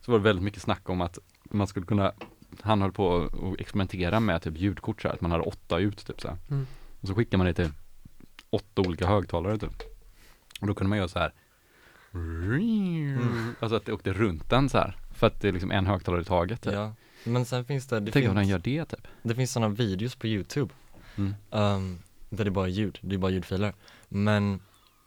Så 0.00 0.12
var 0.12 0.18
det 0.18 0.24
väldigt 0.24 0.44
mycket 0.44 0.62
snack 0.62 0.88
om 0.88 1.00
att 1.00 1.18
man 1.44 1.66
skulle 1.66 1.86
kunna 1.86 2.12
Han 2.60 2.82
höll 2.82 2.92
på 2.92 3.16
att 3.24 3.60
experimentera 3.60 4.20
med 4.20 4.42
typ 4.42 4.58
ljudkort 4.58 5.02
så 5.02 5.08
här, 5.08 5.14
att 5.14 5.20
man 5.20 5.30
hade 5.30 5.44
åtta 5.44 5.78
ut 5.78 6.06
typ 6.06 6.20
så 6.20 6.28
här. 6.28 6.36
Mm. 6.50 6.66
Och 7.00 7.08
så 7.08 7.14
skickar 7.14 7.38
man 7.38 7.46
det 7.46 7.54
till 7.54 7.70
åtta 8.50 8.82
olika 8.82 9.06
högtalare 9.06 9.58
typ 9.58 9.82
Och 10.60 10.66
då 10.66 10.74
kunde 10.74 10.88
man 10.88 10.98
göra 10.98 11.08
så 11.08 11.18
här 11.18 11.32
Mm. 12.14 13.54
Alltså 13.60 13.76
att 13.76 13.84
det 13.86 13.92
åkte 13.92 14.12
runt 14.12 14.50
den 14.50 14.68
så 14.68 14.78
här 14.78 14.96
För 15.14 15.26
att 15.26 15.40
det 15.40 15.48
är 15.48 15.52
liksom 15.52 15.70
en 15.70 15.86
högtalare 15.86 16.22
i 16.22 16.24
taget 16.24 16.62
typ. 16.62 16.72
Ja. 16.72 16.92
Men 17.24 17.44
sen 17.44 17.64
finns 17.64 17.86
det, 17.86 18.00
det 18.00 18.12
Tänk 18.12 18.28
om 18.28 18.34
den 18.34 18.44
finns, 18.44 18.50
gör 18.50 18.58
det 18.58 18.84
typ 18.84 19.06
det 19.22 19.34
finns 19.34 19.52
sådana 19.52 19.74
videos 19.74 20.14
på 20.14 20.26
youtube 20.26 20.74
mm. 21.16 21.34
um, 21.50 21.98
där 22.30 22.44
det 22.44 22.48
är 22.48 22.50
bara 22.50 22.68
ljud, 22.68 22.98
det 23.02 23.14
är 23.14 23.18
bara 23.18 23.30
ljudfiler. 23.30 23.72
Men 24.08 24.60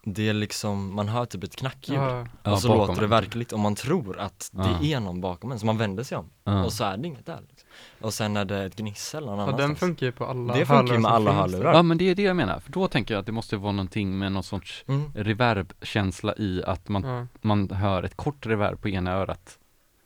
det 0.06 0.28
är 0.28 0.32
liksom, 0.34 0.94
man 0.94 1.08
hör 1.08 1.26
typ 1.26 1.44
ett 1.44 1.56
knackljud 1.56 1.98
Ja, 2.00 2.26
Ja, 2.42 2.52
och 2.52 2.58
så 2.60 2.68
bakom 2.68 2.86
låter 2.88 3.00
det 3.00 3.06
verkligt 3.08 3.52
och 3.52 3.58
man 3.60 3.74
tror 3.74 4.18
att 4.18 4.50
Ja. 4.54 4.78
det 4.80 4.92
är 4.92 5.00
någon 5.00 5.20
bakom 5.20 5.52
en, 5.52 5.58
så 5.58 5.66
man 5.66 5.78
vänder 5.78 6.02
sig 6.02 6.18
om 6.18 6.30
Ja. 6.44 6.64
och 6.64 6.72
så 6.72 6.84
är 6.84 6.96
det 6.96 7.08
inget 7.08 7.26
där 7.26 7.40
liksom. 7.48 7.68
Och 8.00 8.14
sen 8.14 8.36
är 8.36 8.44
det 8.44 8.64
ett 8.64 8.76
gnissel 8.76 9.24
någon 9.24 9.38
ja 9.38 9.44
den 9.46 9.54
annanstans. 9.54 9.78
funkar 9.78 10.06
ju 10.06 10.12
på 10.12 10.26
alla 10.26 10.54
Det 10.54 10.66
funkar 10.66 10.94
ju 10.94 11.00
med 11.00 11.10
alla 11.10 11.30
finns. 11.30 11.52
hörlurar. 11.52 11.74
Ja 11.74 11.82
men 11.82 11.98
det 11.98 12.04
är 12.10 12.14
det 12.14 12.22
jag 12.22 12.36
menar, 12.36 12.60
för 12.60 12.72
då 12.72 12.88
tänker 12.88 13.14
jag 13.14 13.20
att 13.20 13.26
det 13.26 13.32
måste 13.32 13.56
vara 13.56 13.72
någonting 13.72 14.18
med 14.18 14.32
någon 14.32 14.42
sorts 14.42 14.84
Mm. 14.88 15.12
reverbkänsla 15.14 16.34
i 16.36 16.62
att 16.66 16.88
man 16.88 17.02
Ja. 17.04 17.26
man 17.40 17.70
hör 17.70 18.02
ett 18.02 18.16
kort 18.16 18.46
reverb 18.46 18.80
på 18.80 18.88
ena 18.88 19.12
örat 19.12 19.58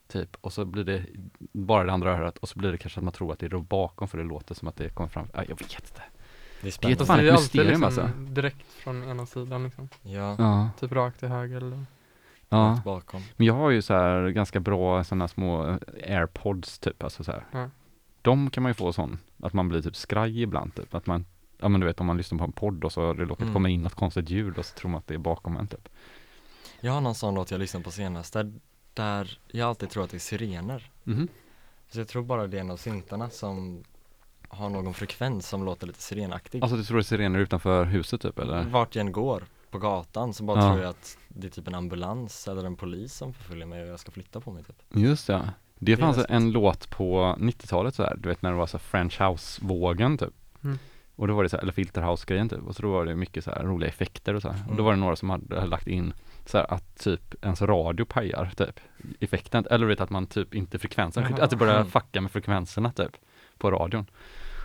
typ 0.08 0.36
och 0.40 0.52
så 0.52 0.64
blir 0.64 0.84
det 0.84 1.04
bara 1.52 1.84
det 1.84 1.92
andra 1.92 2.12
örat 2.18 2.38
och 2.38 2.48
så 2.48 2.58
blir 2.58 2.72
det 2.72 2.78
kanske 2.78 3.00
att 3.00 3.04
man 3.04 3.12
tror 3.12 3.32
att 3.32 3.38
det 3.38 3.46
är 3.46 3.50
då 3.50 3.60
bakom 3.60 4.08
för 4.08 4.18
det 4.18 4.24
låter 4.24 4.54
som 4.54 4.68
att 4.68 4.76
det 4.76 4.88
kommer 4.88 5.08
fram, 5.08 5.26
ja, 5.34 5.40
jag 5.48 5.58
vet 5.58 5.60
inte. 5.74 6.02
Det 6.60 6.60
är 6.60 6.62
Det 6.62 6.68
är 6.68 6.70
spännande. 6.70 7.02
ett 7.02 7.06
fan 7.06 7.18
det 7.18 7.24
är 7.24 7.26
ett 7.28 7.32
alltid 7.32 7.44
mysterium 7.60 7.80
liksom 7.82 8.04
alltså. 8.04 8.18
direkt 8.32 8.72
från 8.72 9.02
ena 9.10 9.26
sidan 9.26 9.64
liksom. 9.64 9.88
Ja, 10.02 10.36
Ja, 10.38 10.70
Typ 10.80 10.92
rakt 10.92 11.18
till 11.18 11.28
höger 11.28 11.56
eller 11.56 11.84
ja. 12.48 12.80
bakom. 12.84 13.22
Men 13.36 13.46
jag 13.46 13.54
har 13.54 13.70
ju 13.70 13.82
så 13.82 13.94
här 13.94 14.28
ganska 14.28 14.60
bra 14.60 15.04
sådana 15.04 15.28
små 15.28 15.66
eh, 15.68 16.18
airpods 16.18 16.78
typ, 16.78 17.02
alltså 17.02 17.24
så 17.24 17.32
här. 17.32 17.44
Ja. 17.52 17.70
De 18.22 18.50
kan 18.50 18.62
man 18.62 18.70
ju 18.70 18.74
få 18.74 18.92
sån, 18.92 19.18
att 19.42 19.52
man 19.52 19.68
blir 19.68 19.82
typ 19.82 19.96
skraj 19.96 20.42
ibland 20.42 20.74
typ, 20.74 20.94
att 20.94 21.06
man, 21.06 21.24
ja 21.58 21.68
men 21.68 21.80
du 21.80 21.86
vet 21.86 22.00
om 22.00 22.06
man 22.06 22.16
lyssnar 22.16 22.38
på 22.38 22.44
en 22.44 22.52
podd 22.52 22.84
och 22.84 22.92
så 22.92 23.12
det 23.12 23.24
råkar 23.24 23.42
Mm. 23.42 23.54
komma 23.54 23.68
in 23.68 23.82
något 23.82 23.94
konstigt 23.94 24.30
ljud 24.30 24.58
och 24.58 24.66
så 24.66 24.74
tror 24.78 24.90
man 24.90 24.98
att 24.98 25.06
det 25.06 25.14
är 25.14 25.18
bakom 25.18 25.56
en 25.56 25.66
typ. 25.66 25.88
Jag 26.80 26.92
har 26.92 27.00
någon 27.00 27.14
sån 27.14 27.34
låt 27.34 27.50
jag 27.50 27.58
lyssnade 27.60 27.84
på 27.84 27.90
senast 27.90 28.32
där, 28.32 28.52
där 28.98 29.38
jag 29.48 29.68
alltid 29.68 29.90
tror 29.90 30.04
att 30.04 30.10
det 30.10 30.16
är 30.16 30.18
sirener. 30.18 30.90
Mhm. 31.04 31.28
Så 31.90 31.98
jag 32.00 32.08
tror 32.08 32.22
bara 32.22 32.46
det 32.46 32.56
är 32.56 32.60
en 32.60 32.70
av 32.70 32.76
syntarna 32.76 33.30
som 33.30 33.84
har 34.48 34.70
någon 34.70 34.94
frekvens 34.94 35.48
som 35.48 35.64
låter 35.64 35.86
lite 35.86 36.02
sirenaktig. 36.02 36.62
Alltså 36.62 36.76
du 36.76 36.84
tror 36.84 36.96
det 36.96 37.00
är 37.00 37.04
sirener 37.04 37.38
utanför 37.38 37.84
huset 37.84 38.20
typ 38.20 38.38
eller? 38.38 38.64
Vart 38.64 38.94
jag 38.96 39.06
än 39.06 39.12
går 39.12 39.44
på 39.70 39.78
gatan 39.78 40.34
så 40.34 40.44
bara 40.44 40.60
Ja. 40.64 40.70
tror 40.70 40.82
jag 40.82 40.90
att 40.90 41.18
det 41.28 41.46
är 41.46 41.50
typ 41.50 41.68
en 41.68 41.74
ambulans 41.74 42.48
eller 42.48 42.64
en 42.64 42.76
polis 42.76 43.14
som 43.14 43.34
förföljer 43.34 43.66
mig 43.66 43.82
och 43.82 43.88
jag 43.88 44.00
ska 44.00 44.10
flytta 44.10 44.40
på 44.40 44.50
mig 44.52 44.62
typ. 44.64 44.76
Just 44.94 45.26
det. 45.26 45.52
Det 45.78 45.96
fanns 45.96 46.18
en 46.28 46.50
låt 46.50 46.90
på 46.90 47.36
90-talet 47.38 47.94
så 47.94 48.02
här, 48.02 48.16
du 48.16 48.28
vet 48.28 48.42
när 48.42 48.50
det 48.50 48.56
var 48.56 48.66
så 48.66 48.78
French 48.78 49.20
house-vågen 49.20 50.18
typ. 50.18 50.34
Mm. 50.64 50.78
Och 51.16 51.28
då 51.28 51.34
var 51.34 51.42
det 51.42 51.48
så 51.48 51.56
här, 51.56 51.62
eller 51.62 51.72
filter 51.72 52.02
house-grejen 52.02 52.48
typ. 52.48 52.62
Och 52.62 52.76
så 52.76 52.82
då 52.82 52.90
var 52.92 53.04
det 53.04 53.14
mycket 53.16 53.44
så 53.44 53.50
här 53.50 53.62
roliga 53.62 53.88
effekter 53.88 54.34
och 54.34 54.42
så 54.42 54.48
här. 54.48 54.60
Och 54.68 54.76
då 54.76 54.82
Mm. 54.82 54.84
var 54.84 54.92
det 54.92 54.98
några 54.98 55.16
som 55.16 55.30
hade, 55.30 55.54
hade 55.54 55.66
lagt 55.66 55.86
in 55.86 56.12
så 56.48 56.58
här 56.58 56.74
att 56.74 56.96
typ 56.98 57.34
ens 57.44 57.62
radio 57.62 58.04
pajar 58.04 58.50
typ. 58.56 58.80
Effekten, 59.20 59.66
eller 59.70 59.86
vet 59.86 60.00
att 60.00 60.10
man 60.10 60.26
typ 60.26 60.54
inte 60.54 60.78
frekvensen, 60.78 61.24
Jaha. 61.30 61.42
att 61.44 61.50
det 61.50 61.56
börjar 61.56 61.74
Mm. 61.76 61.90
fucka 61.90 62.20
med 62.20 62.30
frekvenserna 62.30 62.92
typ. 62.92 63.10
På 63.58 63.70
radion. 63.70 64.06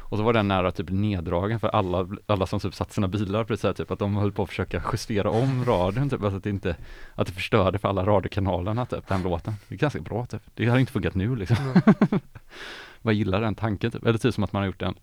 Och 0.09 0.17
så 0.17 0.23
var 0.23 0.33
den 0.33 0.47
nära 0.47 0.71
typ 0.71 0.89
neddragen 0.89 1.59
för 1.59 1.67
alla, 1.67 2.07
alla 2.25 2.45
som 2.45 2.59
typ 2.59 2.73
satt 2.75 2.91
sina 2.93 3.07
bilar 3.07 3.43
precis 3.43 3.63
här, 3.63 3.73
typ 3.73 3.91
att 3.91 3.99
de 3.99 4.15
höll 4.15 4.31
på 4.31 4.43
att 4.43 4.49
försöka 4.49 4.83
justera 4.91 5.29
om 5.29 5.65
radion 5.65 6.09
typ, 6.09 6.23
alltså 6.23 6.37
att 6.37 6.43
det 6.43 6.49
inte, 6.49 6.75
att 7.15 7.27
det 7.27 7.33
förstörde 7.33 7.79
för 7.79 7.87
alla 7.87 8.05
radiokanalerna 8.05 8.85
typ, 8.85 9.07
den 9.07 9.23
låten. 9.23 9.53
Det 9.67 9.75
är 9.75 9.79
ganska 9.79 9.99
bra 10.01 10.25
typ. 10.25 10.41
Det 10.53 10.65
hade 10.65 10.79
inte 10.79 10.91
funkat 10.91 11.15
nu 11.15 11.35
liksom. 11.35 11.57
Mm. 11.59 12.19
Vad 13.01 13.13
gillar 13.13 13.41
den 13.41 13.55
tanken 13.55 13.91
typ. 13.91 14.05
Eller 14.05 14.17
typ 14.17 14.33
som 14.33 14.43
att 14.43 14.53
man 14.53 14.59
har 14.61 14.67
gjort 14.67 14.81
en 14.81 14.95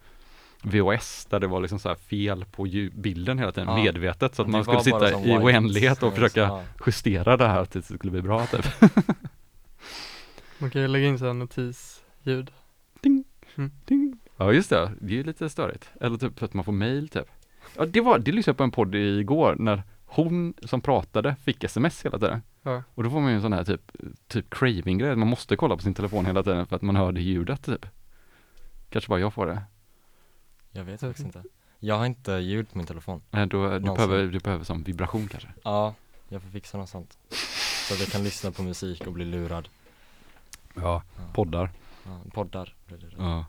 VHS 0.63 1.27
där 1.31 1.41
det 1.41 1.47
var 1.47 1.61
liksom 1.61 1.79
så 1.79 1.89
här 1.89 1.97
fel 1.97 2.45
på 2.45 2.67
bilden 2.93 3.39
hela 3.39 3.53
tiden, 3.53 3.69
Ja. 3.69 3.77
medvetet. 3.77 4.35
Så 4.35 4.43
att 4.43 4.49
Det 4.49 4.53
man 4.53 4.65
skulle 4.65 4.81
sitta 4.81 5.11
i 5.11 5.15
white 5.23 5.39
oändlighet 5.39 6.03
och 6.03 6.15
försöka 6.15 6.41
ja. 6.41 6.63
justera 6.87 7.37
det 7.37 7.47
här 7.49 7.65
tills 7.65 7.89
det 7.89 7.95
skulle 7.95 8.11
bli 8.11 8.23
bra 8.23 8.47
typ. 8.47 8.67
Man 10.59 10.71
kan 10.71 10.83
ju 10.83 10.89
lägga 10.89 11.07
in 11.07 11.19
sådana 11.19 11.39
notisljud. 11.39 12.51
Ding. 13.85 14.19
Ja 14.37 14.53
just 14.53 14.71
det, 14.71 14.93
det 15.01 15.13
är 15.13 15.17
ju 15.17 15.23
lite 15.25 15.49
störigt. 15.51 15.91
Eller 16.01 16.17
typ 16.19 16.43
att 16.43 16.55
man 16.55 16.65
får 16.65 16.73
mail 16.73 17.09
typ. 17.09 17.27
Ja 17.77 17.87
det 17.87 18.01
var, 18.01 18.19
det 18.19 18.33
lyssnade 18.33 18.53
jag 18.53 18.57
på 18.57 18.65
en 18.65 18.71
podd 18.71 18.95
igår 18.95 19.57
när 19.59 19.83
hon 20.05 20.55
som 20.63 20.81
pratade 20.81 21.37
fick 21.45 21.65
sms 21.65 22.05
hela 22.05 22.19
tiden. 22.19 22.43
Ja. 22.63 22.83
Och 22.95 23.05
då 23.05 23.11
får 23.11 23.21
man 23.21 23.31
ju 23.31 23.37
en 23.37 23.43
sån 23.43 23.53
här 23.53 23.65
typ, 23.65 23.93
typ 24.29 24.51
craving 24.51 24.99
grej, 24.99 25.17
man 25.17 25.29
måste 25.29 25.57
kolla 25.57 25.77
på 25.77 25.83
sin 25.83 25.95
telefon 25.95 26.27
hela 26.27 26.43
tiden 26.43 26.67
för 26.67 26.77
att 26.77 26.83
man 26.83 26.97
hör 26.97 27.13
det 27.13 27.21
ljudet 27.21 27.65
typ. 27.65 27.87
Kanske 28.91 29.09
bara 29.09 29.21
jag 29.21 29.35
får 29.35 29.47
det. 29.47 29.63
Jag 30.73 30.85
vet 30.85 31.03
Jag 31.03 31.11
faktiskt 31.11 31.27
inte. 31.27 31.43
Jag 31.79 31.99
har 31.99 32.07
inte 32.07 32.33
ljud 32.33 32.71
på 32.71 32.79
min 32.79 32.87
telefon. 32.87 33.23
Nej, 33.31 33.47
då, 33.47 33.63
du, 33.63 33.69
Någonsin. 33.81 33.95
behöver, 34.09 34.33
du 34.33 34.39
behöver 34.39 34.65
som 34.65 34.83
vibration 34.83 35.29
kanske. 35.29 35.49
Ja, 35.65 35.95
jag 36.29 36.43
får 36.43 36.49
fixa 36.51 36.79
något 36.79 36.89
sånt. 36.89 37.19
Så 37.89 37.95
att 37.95 38.01
jag 38.01 38.09
kan 38.09 38.25
lyssna 38.25 38.51
på 38.51 38.63
musik 38.63 39.07
och 39.07 39.13
bli 39.13 39.25
lurad. 39.25 39.69
Ja, 40.75 41.03
Ja. 41.17 41.23
poddar. 41.35 41.71
Ja, 42.05 42.21
poddar 42.33 42.75
blir 42.87 42.99
det. 42.99 43.07
Ja. 43.19 43.45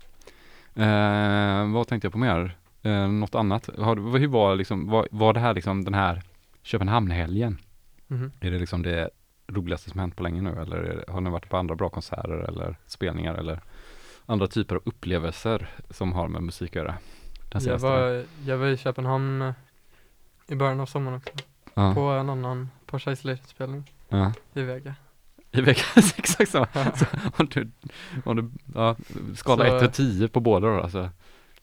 Eh, 0.75 1.71
vad 1.73 1.87
tänkte 1.87 2.05
jag 2.05 2.11
på 2.11 2.17
mer? 2.17 2.57
Eh, 2.81 3.07
något 3.07 3.35
annat? 3.35 3.69
Har, 3.77 3.95
du- 3.95 4.19
hur 4.19 4.27
var 4.27 4.55
liksom, 4.55 4.87
var, 4.87 5.07
var 5.11 5.33
det 5.33 5.39
här 5.39 5.53
liksom 5.53 5.83
den 5.83 5.93
här 5.93 6.21
Köpenhamnhelgen? 6.63 7.57
Mhm. 8.07 8.31
Är 8.39 8.51
det 8.51 8.59
liksom 8.59 8.81
det 8.83 9.09
roligaste 9.47 9.89
som 9.89 9.99
hänt 9.99 10.15
på 10.15 10.23
länge 10.23 10.41
nu 10.41 10.49
eller 10.61 10.77
är 10.77 10.95
det, 11.05 11.11
har 11.11 11.21
ni 11.21 11.29
varit 11.29 11.49
på 11.49 11.57
andra 11.57 11.75
bra 11.75 11.89
konserter 11.89 12.29
eller 12.49 12.75
spelningar 12.87 13.35
eller 13.35 13.61
andra 14.25 14.47
typer 14.47 14.75
av 14.75 14.81
upplevelser 14.85 15.69
som 15.89 16.13
har 16.13 16.27
med 16.27 16.43
musik 16.43 16.69
att 16.69 16.75
göra? 16.75 16.95
Jag 17.59 17.77
var, 17.79 18.23
jag 18.45 18.57
var 18.57 18.67
i 18.67 18.77
Köpenhamn 18.77 19.41
eh, 19.41 19.53
i 20.47 20.55
början 20.55 20.79
av 20.79 20.85
sommaren 20.85 21.17
också. 21.17 21.33
ja. 21.73 21.93
På 21.93 22.01
en 22.01 22.29
annan 22.29 22.69
Porsche 22.85 23.11
Isolation-spelning 23.11 23.91
ja. 24.09 24.33
i 24.53 24.61
Vega. 24.61 24.95
I 25.51 25.61
veckan 25.61 25.85
exakt 26.17 26.51
så. 26.51 26.65
så 26.95 27.05
om 27.37 27.45
du, 27.45 27.71
om 28.25 28.35
du, 28.35 28.49
ja, 28.75 28.95
skala 29.35 29.65
Så- 29.65 29.75
1 29.85 29.93
till 29.93 30.05
10 30.17 30.27
på 30.27 30.39
båda 30.39 30.67
då 30.67 30.81
alltså. 30.81 31.09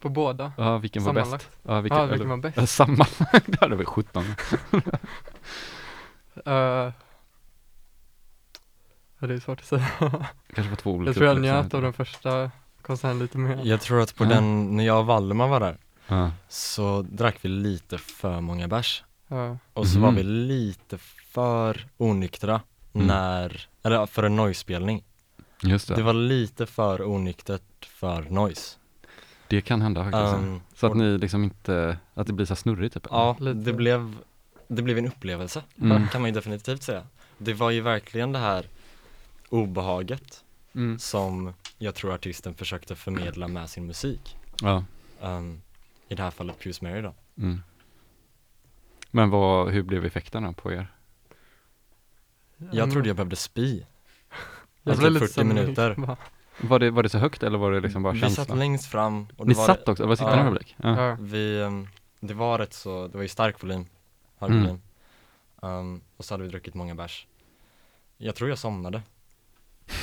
På 0.00 0.08
båda. 0.08 0.52
Ja, 0.56 0.78
vilken 0.78 1.04
var 1.04 1.12
bäst? 1.12 1.50
Ja, 1.62 1.80
vilken, 1.80 1.98
Ja, 1.98 2.04
vilken 2.06 2.20
eller- 2.20 2.36
var 2.36 2.42
bäst? 2.42 2.56
Ja, 2.56 2.66
sammanlagt, 2.66 3.60
det 3.60 3.76
vi 3.76 3.84
17. 3.84 4.24
Uh, 6.46 6.92
ja, 9.18 9.26
det 9.26 9.34
är 9.34 9.40
svårt 9.40 9.60
att 9.60 9.66
säga. 9.66 9.86
Kanske 10.54 10.70
var 10.70 10.76
två 10.76 10.92
olika 10.92 11.08
jag 11.08 11.14
tror 11.16 11.26
jag 11.26 11.36
upplevelser. 11.36 11.62
njöt 11.62 11.74
av 11.74 11.82
den 11.82 11.92
första 11.92 12.50
konserten 12.82 13.18
lite 13.18 13.38
mer. 13.38 13.60
Jag 13.64 13.80
tror 13.80 14.00
att 14.00 14.14
på 14.16 14.24
Ja. 14.24 14.28
den, 14.28 14.76
när 14.76 14.84
jag 14.84 14.98
och 15.00 15.06
Valdemar 15.06 15.48
var 15.48 15.60
där, 15.60 15.76
Ja. 16.08 16.30
så 16.48 17.02
drack 17.10 17.36
vi 17.40 17.48
lite 17.48 17.98
för 17.98 18.40
många 18.40 18.68
bärs. 18.68 19.04
Ja. 19.28 19.58
Och 19.72 19.86
så 19.86 20.00
var 20.00 20.08
Mhm. 20.10 20.16
vi 20.16 20.22
lite 20.22 20.98
för 21.32 21.86
onyktra 21.96 22.60
Mm. 22.94 23.06
när, 23.06 23.68
eller 23.82 24.06
för 24.06 24.22
en 24.22 24.36
noise-spelning. 24.36 25.04
Just 25.62 25.88
det. 25.88 25.94
Det 25.94 26.02
var 26.02 26.12
lite 26.12 26.66
för 26.66 27.02
onyktert 27.08 27.84
för 27.86 28.22
noise. 28.22 28.76
Det 29.48 29.60
kan 29.60 29.82
hända 29.82 30.04
faktiskt. 30.04 30.34
Um, 30.34 30.60
så 30.74 30.86
att 30.86 30.96
ni 30.96 31.18
liksom 31.18 31.44
inte, 31.44 31.98
att 32.14 32.26
det 32.26 32.32
blir 32.32 32.46
så 32.46 32.56
snurrigt 32.56 32.94
typ? 32.94 33.06
Ja, 33.10 33.36
Lite. 33.40 33.58
det 33.58 33.72
blev, 33.72 34.14
det 34.68 34.82
blev 34.82 34.98
en 34.98 35.06
upplevelse, 35.06 35.62
Mm. 35.80 36.08
kan 36.08 36.20
man 36.22 36.30
ju 36.30 36.34
definitivt 36.34 36.82
säga. 36.82 37.02
Det 37.38 37.54
var 37.54 37.70
ju 37.70 37.80
verkligen 37.80 38.32
det 38.32 38.38
här 38.38 38.66
obehaget 39.50 40.44
Mm. 40.74 40.98
som 40.98 41.54
jag 41.78 41.94
tror 41.94 42.14
artisten 42.14 42.54
försökte 42.54 42.96
förmedla 42.96 43.48
med 43.48 43.70
sin 43.70 43.86
musik. 43.86 44.36
Ja. 44.62 44.84
Um, 45.20 45.62
I 46.08 46.14
det 46.14 46.22
här 46.22 46.30
fallet 46.30 46.58
Pius 46.58 46.80
Mary 46.82 47.00
då. 47.02 47.14
Mm. 47.38 47.62
Men 49.10 49.30
vad, 49.30 49.70
hur 49.70 49.82
blev 49.82 50.04
effekterna 50.04 50.52
på 50.52 50.72
er? 50.72 50.92
Jag 52.72 52.90
trodde 52.92 53.08
jag 53.08 53.16
behövde 53.16 53.36
spy. 53.36 53.78
jag 54.82 54.90
alltså 54.92 55.10
blev 55.10 55.20
typ 55.20 55.20
lite 55.22 55.26
40 55.26 55.34
som- 55.34 55.48
minuter. 55.48 55.94
bara- 55.98 56.16
Var 56.60 56.78
det, 56.78 56.90
var 56.90 57.02
det 57.02 57.08
så 57.08 57.18
högt 57.18 57.42
eller 57.42 57.58
var 57.58 57.72
det 57.72 57.80
liksom 57.80 58.02
bara 58.02 58.12
Vi 58.12 58.20
känsla? 58.20 58.44
satt 58.44 58.58
längst 58.58 58.86
fram 58.86 59.26
och 59.36 59.46
det 59.46 59.48
Ni 59.48 59.54
var, 59.54 59.66
satt 59.66 59.88
också, 59.88 60.06
var 60.06 60.16
sittande 60.16 60.38
Ja. 60.38 60.44
publik? 60.44 60.74
Ja. 60.78 61.08
Ja. 61.08 61.16
vi, 61.20 61.60
um, 61.60 61.88
det 62.20 62.34
var 62.34 62.58
rätt 62.58 62.72
så, 62.72 63.06
det 63.08 63.14
var 63.16 63.22
ju 63.22 63.28
stark 63.28 63.62
volym, 63.62 63.86
hög 64.38 64.50
Mm. 64.50 64.62
volym. 64.62 64.80
Um, 65.60 66.00
och 66.16 66.24
så 66.24 66.34
hade 66.34 66.42
vi 66.44 66.50
druckit 66.50 66.74
många 66.74 66.94
bärs. 66.94 67.26
Jag 68.16 68.34
tror 68.34 68.48
jag 68.50 68.58
somnade. 68.58 69.02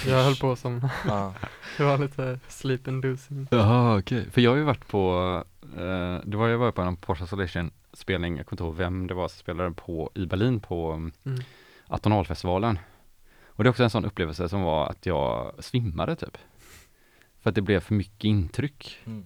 Jag 0.08 0.24
höll 0.24 0.36
på 0.36 0.56
som, 0.56 0.80
det 1.78 1.84
var 1.84 1.98
lite 1.98 2.40
sleep 2.48 2.88
inducing. 2.88 3.48
Jaha 3.52 4.00
okej, 4.00 4.32
för 4.32 4.42
jag 4.42 4.52
har 4.52 4.58
ju 4.58 4.64
varit 4.64 4.88
på, 4.88 5.44
eh, 5.62 6.20
det 6.26 6.38
var 6.38 6.48
jag 6.48 6.58
var 6.58 6.72
på 6.72 6.82
en 6.82 6.98
Porsche 6.98 7.24
Isolation 7.24 7.72
spelning, 7.94 8.38
jag 8.38 8.46
kommer 8.46 8.56
inte 8.56 8.64
ihåg 8.64 8.76
vem 8.76 9.08
det 9.08 9.14
var 9.14 9.28
som 9.28 9.38
spelade 9.40 9.72
på, 9.72 10.12
i 10.16 10.26
Berlin 10.26 10.60
på 10.60 10.94
um, 10.94 11.12
Mm. 11.24 11.40
Atonalfestivalen. 11.88 12.80
Och 13.46 13.64
det 13.64 13.68
är 13.68 13.70
också 13.72 13.84
en 13.84 13.90
sån 13.90 14.06
upplevelse 14.06 14.50
som 14.50 14.62
var 14.62 14.88
att 14.90 15.06
jag 15.06 15.56
svimmade 15.60 16.16
typ. 16.16 16.38
För 17.42 17.50
att 17.50 17.56
det 17.56 17.62
blev 17.62 17.80
för 17.80 17.94
mycket 17.94 18.24
intryck. 18.24 19.00
Mm. 19.06 19.26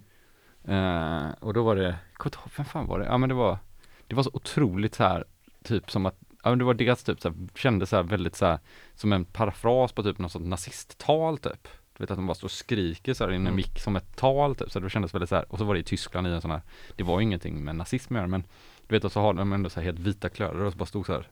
Eh, 0.64 1.32
och 1.40 1.54
då 1.54 1.62
var 1.62 1.76
det, 1.76 1.82
jag 1.82 2.18
kommer 2.18 2.28
inte 2.28 2.38
ihåg, 2.38 2.50
vem 2.56 2.66
fan 2.66 2.86
var 2.86 2.98
det? 2.98 3.04
Ja 3.04 3.18
men 3.18 3.28
det 3.28 3.34
var, 3.34 3.58
det 4.06 4.14
var 4.14 4.22
så 4.22 4.30
otroligt 4.32 4.94
så 4.94 5.02
här, 5.02 5.24
typ 5.64 5.90
som 5.90 6.06
att, 6.06 6.18
ja 6.42 6.50
men 6.50 6.58
det 6.58 6.64
var 6.64 6.74
dels 6.74 7.02
typ 7.04 7.20
så 7.20 7.28
här, 7.28 7.36
kändes 7.54 7.90
så 7.90 7.96
här 7.96 8.02
väldigt 8.02 8.36
så 8.36 8.46
här, 8.46 8.58
som 8.94 9.12
en 9.12 9.24
parafras 9.24 9.92
på 9.92 10.02
typ 10.02 10.18
något 10.18 10.32
sånt 10.32 10.46
nazisttal 10.46 11.38
typ. 11.38 11.68
Du 11.96 12.02
vet 12.04 12.10
att 12.10 12.18
de 12.18 12.26
bara 12.26 12.34
står 12.34 12.46
och 12.46 12.52
skriker 12.52 13.14
så 13.14 13.24
här 13.24 13.32
i 13.32 13.34
en 13.36 13.40
Mm. 13.42 13.56
mick 13.56 13.78
som 13.80 13.96
ett 13.96 14.16
tal 14.16 14.54
typ, 14.54 14.70
så 14.70 14.80
det 14.80 14.90
kändes 14.90 15.14
väldigt 15.14 15.28
så 15.28 15.36
här, 15.36 15.44
och 15.52 15.58
så 15.58 15.64
var 15.64 15.74
det 15.74 15.80
i 15.80 15.84
Tyskland 15.84 16.26
i 16.26 16.30
en 16.30 16.40
sån 16.40 16.50
här, 16.50 16.62
det 16.96 17.02
var 17.04 17.20
ju 17.20 17.24
ingenting 17.24 17.64
med 17.64 17.76
nazism 17.76 18.14
att 18.14 18.18
göra 18.18 18.28
men 18.28 18.44
du 18.88 18.94
vet 18.96 19.04
och 19.04 19.12
så 19.12 19.20
har 19.20 19.34
de 19.34 19.52
ändå 19.52 19.70
så 19.70 19.80
här 19.80 19.84
helt 19.84 19.98
vita 19.98 20.28
kläder 20.28 20.60
och 20.62 20.72
så 20.72 20.78
bara 20.78 20.86
stod 20.86 21.06
så 21.06 21.12
här, 21.12 21.28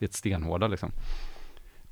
helt 0.00 0.12
stenhårda 0.12 0.66
liksom. 0.68 0.90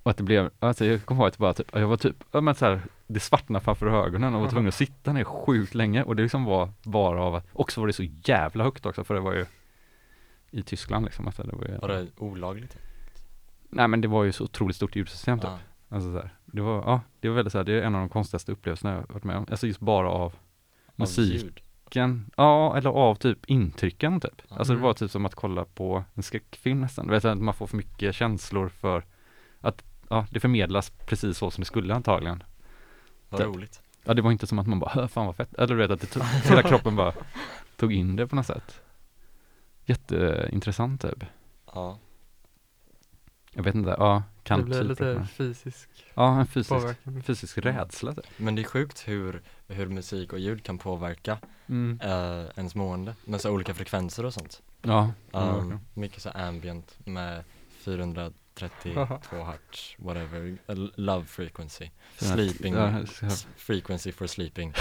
Och 0.03 0.11
att 0.11 0.17
det 0.17 0.23
blev, 0.23 0.51
alltså 0.59 0.85
jag 0.85 1.05
kommer 1.05 1.21
ihåg 1.23 1.29
att 1.29 1.39
bara 1.39 1.55
typ, 1.55 1.69
jag 1.73 1.89
var 1.89 1.97
typ, 1.97 2.17
ja 2.33 2.41
men 2.41 2.55
så 2.55 2.65
här, 2.67 2.81
det 3.07 3.21
svartnade 3.21 3.65
framför 3.65 3.87
ögonen 4.07 4.35
och 4.35 4.41
var 4.41 4.49
tvungen 4.49 4.69
att 4.69 4.75
sitta 4.85 5.13
ner 5.13 5.25
sjukt 5.25 5.75
länge 5.75 6.03
och 6.03 6.17
det 6.17 6.23
liksom 6.23 6.45
var 6.45 6.71
bara 6.83 7.23
av 7.23 7.35
att, 7.35 7.47
och 7.53 7.73
så 7.73 7.81
var 7.81 7.87
det 7.87 7.93
så 7.93 8.03
jävla 8.25 8.65
högt 8.65 8.87
också 8.87 9.05
för 9.05 9.15
det 9.15 9.21
var 9.21 9.33
ju 9.35 9.47
i 10.51 10.63
Tyskland 10.63 11.05
liksom. 11.05 11.27
Alltså 11.27 11.43
det 11.43 11.57
var 11.57 11.65
ju, 11.67 11.77
Var 11.79 11.89
det 11.89 12.07
olagligt? 12.17 12.77
Nej 13.71 13.89
men 13.89 14.01
det 14.01 14.09
var 14.09 14.25
ju 14.25 14.33
så 14.33 14.45
otroligt 14.45 14.77
stort 14.77 14.97
ljudsystem 14.97 15.39
typ. 15.39 15.49
Ja. 15.51 15.59
Alltså 15.89 16.13
så 16.13 16.19
här, 16.19 16.31
det 16.47 16.61
var, 16.61 16.75
ja, 16.77 17.01
det 17.21 17.29
var 17.29 17.37
väldigt 17.37 17.53
så 17.53 17.59
här, 17.59 17.65
det 17.65 17.73
är 17.73 17.83
en 17.83 17.95
av 17.95 18.01
de 18.01 18.09
konstigaste 18.09 18.53
upplevelserna 18.53 18.93
jag 18.95 19.01
har 19.01 19.07
varit 19.09 19.25
med 19.25 19.37
om. 19.37 19.47
Alltså 19.51 19.67
just 19.67 19.81
bara 19.81 20.09
av 20.11 20.23
Av 20.23 20.33
Musik. 20.97 21.43
ljud. 21.43 21.61
ja 22.37 22.77
eller 22.77 22.91
av 22.91 23.15
typ 23.15 23.39
intrycken 23.47 24.21
typ. 24.21 24.43
Alltså 24.49 24.73
det 24.73 24.77
Mm. 24.77 24.83
var 24.83 24.95
typ 24.95 25.11
som 25.11 25.27
att 25.27 25.35
kolla 25.35 25.65
på 25.65 26.05
en 26.15 26.23
skräckfilm 26.23 26.81
nästan. 26.81 27.07
Du 27.07 27.13
vet 27.13 27.25
att 27.25 27.39
man 27.39 27.55
får 27.55 27.67
för 27.67 27.77
mycket 27.77 28.15
känslor 28.15 28.69
för 28.69 29.05
att 29.61 29.85
ja, 30.11 30.27
det 30.31 30.41
förmedlas 30.41 30.91
precis 30.91 31.39
så 31.39 31.51
som 31.51 31.63
det 31.63 31.67
skulle 31.67 31.95
antagligen. 31.95 32.43
Vad 33.29 33.41
Det- 33.41 33.45
roligt. 33.45 33.83
Ja, 34.05 34.15
det 34.15 34.23
var 34.23 34.33
inte 34.33 34.47
som 34.47 34.59
att 34.59 34.67
man 34.67 34.79
bara, 34.79 34.91
"Hö, 34.91 35.09
fan 35.09 35.27
vad 35.27 35.37
fett. 35.37 35.55
Eller 35.55 35.67
du 35.67 35.75
vet 35.75 35.91
att 35.91 36.01
det 36.01 36.07
tog, 36.07 36.23
hela 36.45 36.63
kroppen 36.63 36.97
bara 36.97 37.13
tog 37.77 37.93
in 37.93 38.17
det 38.17 38.27
på 38.27 38.37
något 38.37 38.47
sätt. 38.47 38.81
Jätteintressant 39.89 41.01
typ. 41.03 41.25
Ja. 41.75 41.99
Jag 43.53 43.63
vet 43.63 43.75
inte, 43.75 43.95
ja, 43.99 44.23
kan 44.43 44.59
det 44.59 44.65
blir 44.65 44.79
typ 44.81 44.89
lite 44.89 45.27
fysisk 45.37 45.89
Ja, 46.15 46.41
en 46.41 46.47
fysisk, 46.47 46.69
påverkan. 46.71 47.23
fysisk 47.23 47.59
rädsla 47.59 48.15
typ. 48.15 48.25
Men 48.37 48.55
det 48.55 48.63
är 48.63 48.65
sjukt 48.65 49.09
hur, 49.09 49.43
hur 49.69 49.87
musik 49.87 50.33
och 50.33 50.39
ljud 50.39 50.65
kan 50.65 50.79
påverka 50.79 51.39
Mm. 51.67 52.01
uh, 52.05 52.47
ens 52.57 52.75
mående 52.75 53.15
med 53.25 53.41
så 53.41 53.51
olika 53.51 53.75
frekvenser 53.75 54.25
och 54.25 54.35
sånt. 54.35 54.63
Ja, 54.83 55.13
Um, 55.33 55.79
mycket 55.95 56.23
så 56.23 56.31
ambient 56.31 56.99
med 57.05 57.45
432 58.59 59.45
hertz, 59.45 59.95
whatever, 59.99 60.59
love 60.97 61.25
frequency, 61.25 61.91
sleeping, 62.17 62.75
ja, 62.75 62.93
frequency 63.57 64.13
for 64.13 64.27
sleeping, 64.27 64.73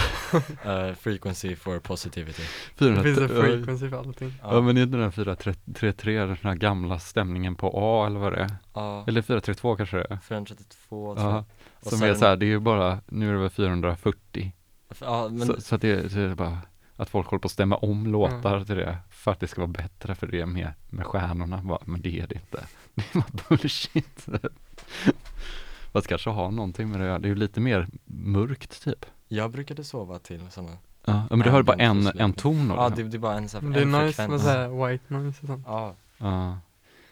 uh, 0.66 0.94
frequency 1.00 1.56
for 1.56 1.80
positivity. 1.80 2.44
Det 2.78 3.04
finns 3.04 3.18
en 3.18 3.24
ja, 3.24 3.42
frequency 3.42 3.90
för 3.90 3.98
allting. 3.98 4.34
Ja 4.42 4.62
men 4.62 4.78
är 4.78 4.84
inte 4.84 4.98
den 4.98 5.12
433 5.12 6.20
den 6.26 6.38
här 6.44 6.56
gamla 6.56 7.00
stämningen 7.00 7.56
på 7.56 7.72
A 7.76 8.08
eller 8.08 8.20
vad 8.20 8.34
det 8.34 8.40
är? 8.40 8.56
Ja, 8.74 9.04
Eller 9.08 9.22
432 9.22 9.76
kanske 9.76 9.98
det 9.98 10.08
är? 10.10 10.18
432 10.18 11.16
tror 11.16 11.30
Ja, 11.30 11.36
jag. 11.36 11.44
Och 11.80 11.90
som 11.90 12.00
sen- 12.00 12.10
är 12.10 12.14
så 12.14 12.26
här, 12.26 12.36
det 12.36 12.46
är 12.46 12.48
ju 12.48 12.60
bara, 12.60 13.00
nu 13.08 13.30
är 13.30 13.34
det 13.34 13.40
väl 13.40 13.50
440 13.50 14.54
Ja, 15.02 15.28
men 15.32 15.48
så, 15.48 15.62
så 15.62 15.76
att 15.76 15.82
det, 15.82 16.12
så 16.12 16.20
är 16.20 16.28
det 16.28 16.36
bara 16.36 16.58
att 16.96 17.10
folk 17.10 17.28
håller 17.28 17.40
på 17.40 17.46
att 17.46 17.52
stämma 17.52 17.76
om 17.76 18.08
låtar 18.08 18.64
till 18.66 18.76
det 18.76 18.98
för 19.18 19.32
att 19.32 19.40
det 19.40 19.48
ska 19.48 19.62
vara 19.62 19.72
bättre 19.72 20.16
för 20.16 20.28
det 20.28 20.42
är 20.42 20.46
med, 20.46 20.74
med 20.90 21.06
stjärnorna 21.06 21.62
bara, 21.64 21.80
men 21.86 22.02
det 22.02 22.20
är 22.20 22.28
det 22.28 22.36
inte. 22.36 22.64
Det 22.96 23.04
är 23.16 23.20
bara 23.20 23.44
bullshit. 23.50 24.26
Fast 25.92 26.08
kanske 26.08 26.30
har 26.30 26.52
någonting 26.52 26.90
med 26.90 27.00
det 27.00 27.04
att 27.06 27.10
göra. 27.10 27.20
det 27.20 27.26
är 27.28 27.30
ju 27.30 27.36
lite 27.36 27.60
mer 27.60 27.88
mörkt 28.06 28.84
typ. 28.84 29.06
jag 29.28 29.52
brukade 29.52 29.84
sova 29.84 30.20
till 30.20 30.42
sådana. 30.52 30.72
Ja, 31.06 31.28
men 31.30 31.40
du 31.40 31.50
hör 31.50 31.64
bara 31.64 31.78
en, 31.78 32.08
en 32.08 32.34
ton 32.34 32.72
av 32.72 32.78
Ja, 32.78 32.90
det. 32.96 33.04
det, 33.04 33.10
det 33.10 33.18
är 33.18 33.20
bara 33.20 33.36
en 33.38 33.50
sån 33.50 33.66
här, 33.66 33.72
Det 33.74 33.80
är 33.80 33.84
en 33.84 33.92
nice 33.92 34.06
frekvens. 34.14 34.30
med 34.30 34.42
såhär 34.42 34.88
white 34.88 35.04
noise 35.14 35.40
och 35.42 35.48
sånt. 35.48 35.64
Ja, 35.68 35.96
Ja. 36.18 36.58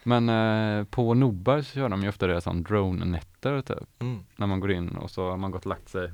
Men 0.03 0.29
eh, 0.29 0.83
på 0.85 1.13
Nobbar 1.13 1.61
så 1.61 1.73
kör 1.73 1.89
de 1.89 2.03
ju 2.03 2.09
ofta 2.09 2.27
det 2.27 2.41
som 2.41 2.63
drone-nätter 2.63 3.61
typ. 3.61 4.01
mm, 4.01 4.25
När 4.35 4.47
man 4.47 4.59
går 4.59 4.71
in 4.71 4.89
och 4.89 5.11
så 5.11 5.29
har 5.29 5.37
man 5.37 5.51
gått 5.51 5.61
och 5.65 5.69
lagt 5.69 5.89
sig. 5.89 6.11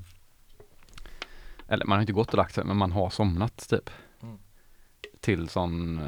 Eller 1.68 1.86
man 1.86 1.96
har 1.96 2.02
inte 2.02 2.14
gått 2.14 2.28
och 2.30 2.38
lagt 2.38 2.56
sig 2.56 2.64
men 2.64 2.78
man 2.78 2.92
har 2.92 3.10
somnat 3.10 3.70
typ. 3.70 3.90
Till 5.22 5.50
sån 5.50 6.00
eh, 6.00 6.06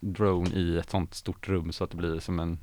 drone 0.00 0.50
i 0.50 0.78
ett 0.78 0.90
sånt 0.90 1.14
stort 1.14 1.48
rum 1.48 1.72
så 1.72 1.84
att 1.84 1.90
det 1.90 1.96
blir 1.96 2.20
som 2.20 2.40
en 2.40 2.58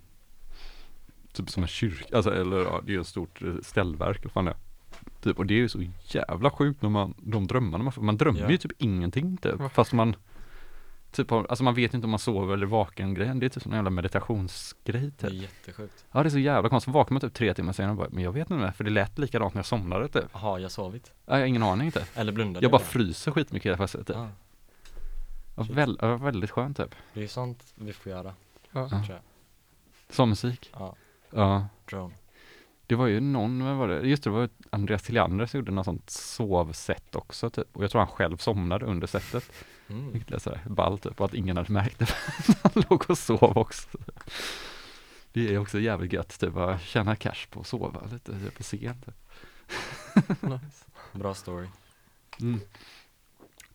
Typ 1.34 1.50
som 1.50 1.64
en 1.64 1.68
kyrka, 1.70 2.16
alltså 2.16 2.34
eller 2.36 2.58
ja, 2.58 2.82
det 2.86 2.92
är 2.92 2.94
ju 2.94 3.02
ett 3.02 3.08
stort 3.08 3.42
eh, 3.42 3.54
ställverk 3.64 4.20
eller 4.20 4.30
fan 4.30 4.46
det. 4.46 4.56
Typ, 5.22 5.38
och 5.40 5.46
det 5.46 5.54
är 5.54 5.58
ju 5.58 5.70
så 5.70 5.84
jävla 6.04 6.50
sjukt 6.50 6.82
när 6.82 6.90
man, 6.90 7.14
de 7.18 7.48
drömmarna 7.48 7.84
man 7.84 7.94
får, 7.94 8.02
man 8.02 8.18
drömmer 8.18 8.40
Ja. 8.42 8.50
ju 8.50 8.58
typ 8.58 8.72
ingenting 8.78 9.38
typ. 9.38 9.56
Fast 9.74 9.94
man 9.94 10.16
Typ 11.12 11.30
har, 11.30 11.46
alltså 11.50 11.64
man 11.64 11.74
vet 11.76 11.94
inte 11.94 12.06
om 12.06 12.12
man 12.12 12.20
sover 12.20 12.54
eller 12.54 12.66
vaken 12.66 13.14
grejen, 13.14 13.40
det 13.40 13.46
är 13.46 13.50
typ 13.50 13.64
som 13.64 13.72
en 13.72 13.76
jävla 13.78 13.90
meditationsgrej 13.90 15.12
det 15.18 15.28
är 15.28 15.30
typ. 15.30 15.42
jättesjukt. 15.42 16.06
Ja 16.12 16.24
det 16.24 16.28
är 16.28 16.30
så 16.30 16.40
jävla 16.40 16.70
konstigt, 16.70 16.94
vaknar 16.94 17.14
man 17.16 17.22
typ 17.22 17.34
tre 17.34 17.54
timmar 17.54 17.74
senare 17.74 17.92
och 17.92 17.98
bara, 17.98 18.10
men 18.12 18.24
jag 18.24 18.32
vet 18.32 18.52
inte 18.52 18.72
för 18.72 18.84
det 18.84 18.90
lät 18.90 19.18
likadant 19.20 19.54
när 19.54 19.60
jag 19.60 19.66
somnade 19.66 20.08
typ. 20.08 20.32
Har 20.32 20.60
jag 20.60 20.72
sovit? 20.72 21.14
Ja, 21.26 21.34
jag 21.34 21.40
har 21.40 21.46
ingen 21.46 21.64
aning 21.64 21.86
inte. 21.86 22.06
Eller 22.16 22.32
blundade 22.32 22.64
Jag 22.64 22.72
bara 22.72 22.82
fryser 22.82 23.32
skitmycket 23.32 23.66
i 23.66 23.70
alla 23.70 23.88
fall 23.88 23.88
typ. 24.06 24.16
Shit. 24.16 24.26
Väl, 25.64 25.98
väldigt 26.02 26.52
skönt 26.52 26.78
typ. 26.78 26.96
det 27.14 27.20
är 27.20 27.22
ju 27.22 27.28
sånt 27.28 27.74
vi 27.76 27.94
får 27.94 28.12
göra, 28.12 28.34
Ja. 28.72 28.90
tror 28.90 29.04
jag. 29.10 29.20
Som 30.10 30.30
musik. 30.30 30.72
Ja, 30.74 30.96
Ja. 31.30 31.68
drone. 31.90 32.14
Det 32.88 32.96
var 32.96 33.08
ju 33.08 33.20
någon, 33.20 33.64
vad 33.66 33.76
var 33.76 33.88
det? 33.88 34.08
Just 34.08 34.24
det, 34.24 34.30
det 34.30 34.34
var 34.36 34.50
Andreas 34.70 35.04
Tilliander 35.04 35.46
som 35.46 35.58
gjorde 35.60 35.72
något 35.72 35.86
sånt 35.86 36.10
sovsätt 36.10 37.16
också 37.16 37.50
typ. 37.50 37.78
Och 37.78 37.84
jag 37.84 37.92
tror 37.92 38.00
han 38.02 38.08
själv 38.12 38.38
somnade 38.38 38.86
under 38.86 39.08
sättet. 39.08 39.52
Mm. 39.90 40.12
Vilket 40.12 40.32
är 40.32 40.40
sådär 40.40 40.62
ball 40.66 41.00
typ. 41.00 41.20
Och 41.22 41.26
att 41.26 41.34
ingen 41.34 41.58
hade 41.58 41.72
märkt 41.72 42.00
det. 42.00 42.08
han 42.64 42.84
låg 42.90 43.10
och 43.10 43.18
sov 43.18 43.58
också. 43.58 43.98
Det 45.34 45.54
är 45.54 45.58
också 45.60 45.80
jävligt 45.80 46.14
gött 46.14 46.40
typ. 46.40 46.56
Att 46.58 46.82
tjäna 46.82 47.16
cash 47.16 47.48
på 47.52 47.60
att 47.60 47.68
sova 47.68 48.02
lite 48.12 48.40
typ, 48.40 48.58
på 48.58 48.64
scen 48.64 49.02
typ. 49.06 49.16
Nice. 50.42 50.86
Bra 51.14 51.34
story. 51.34 51.68
Mm. 52.42 52.60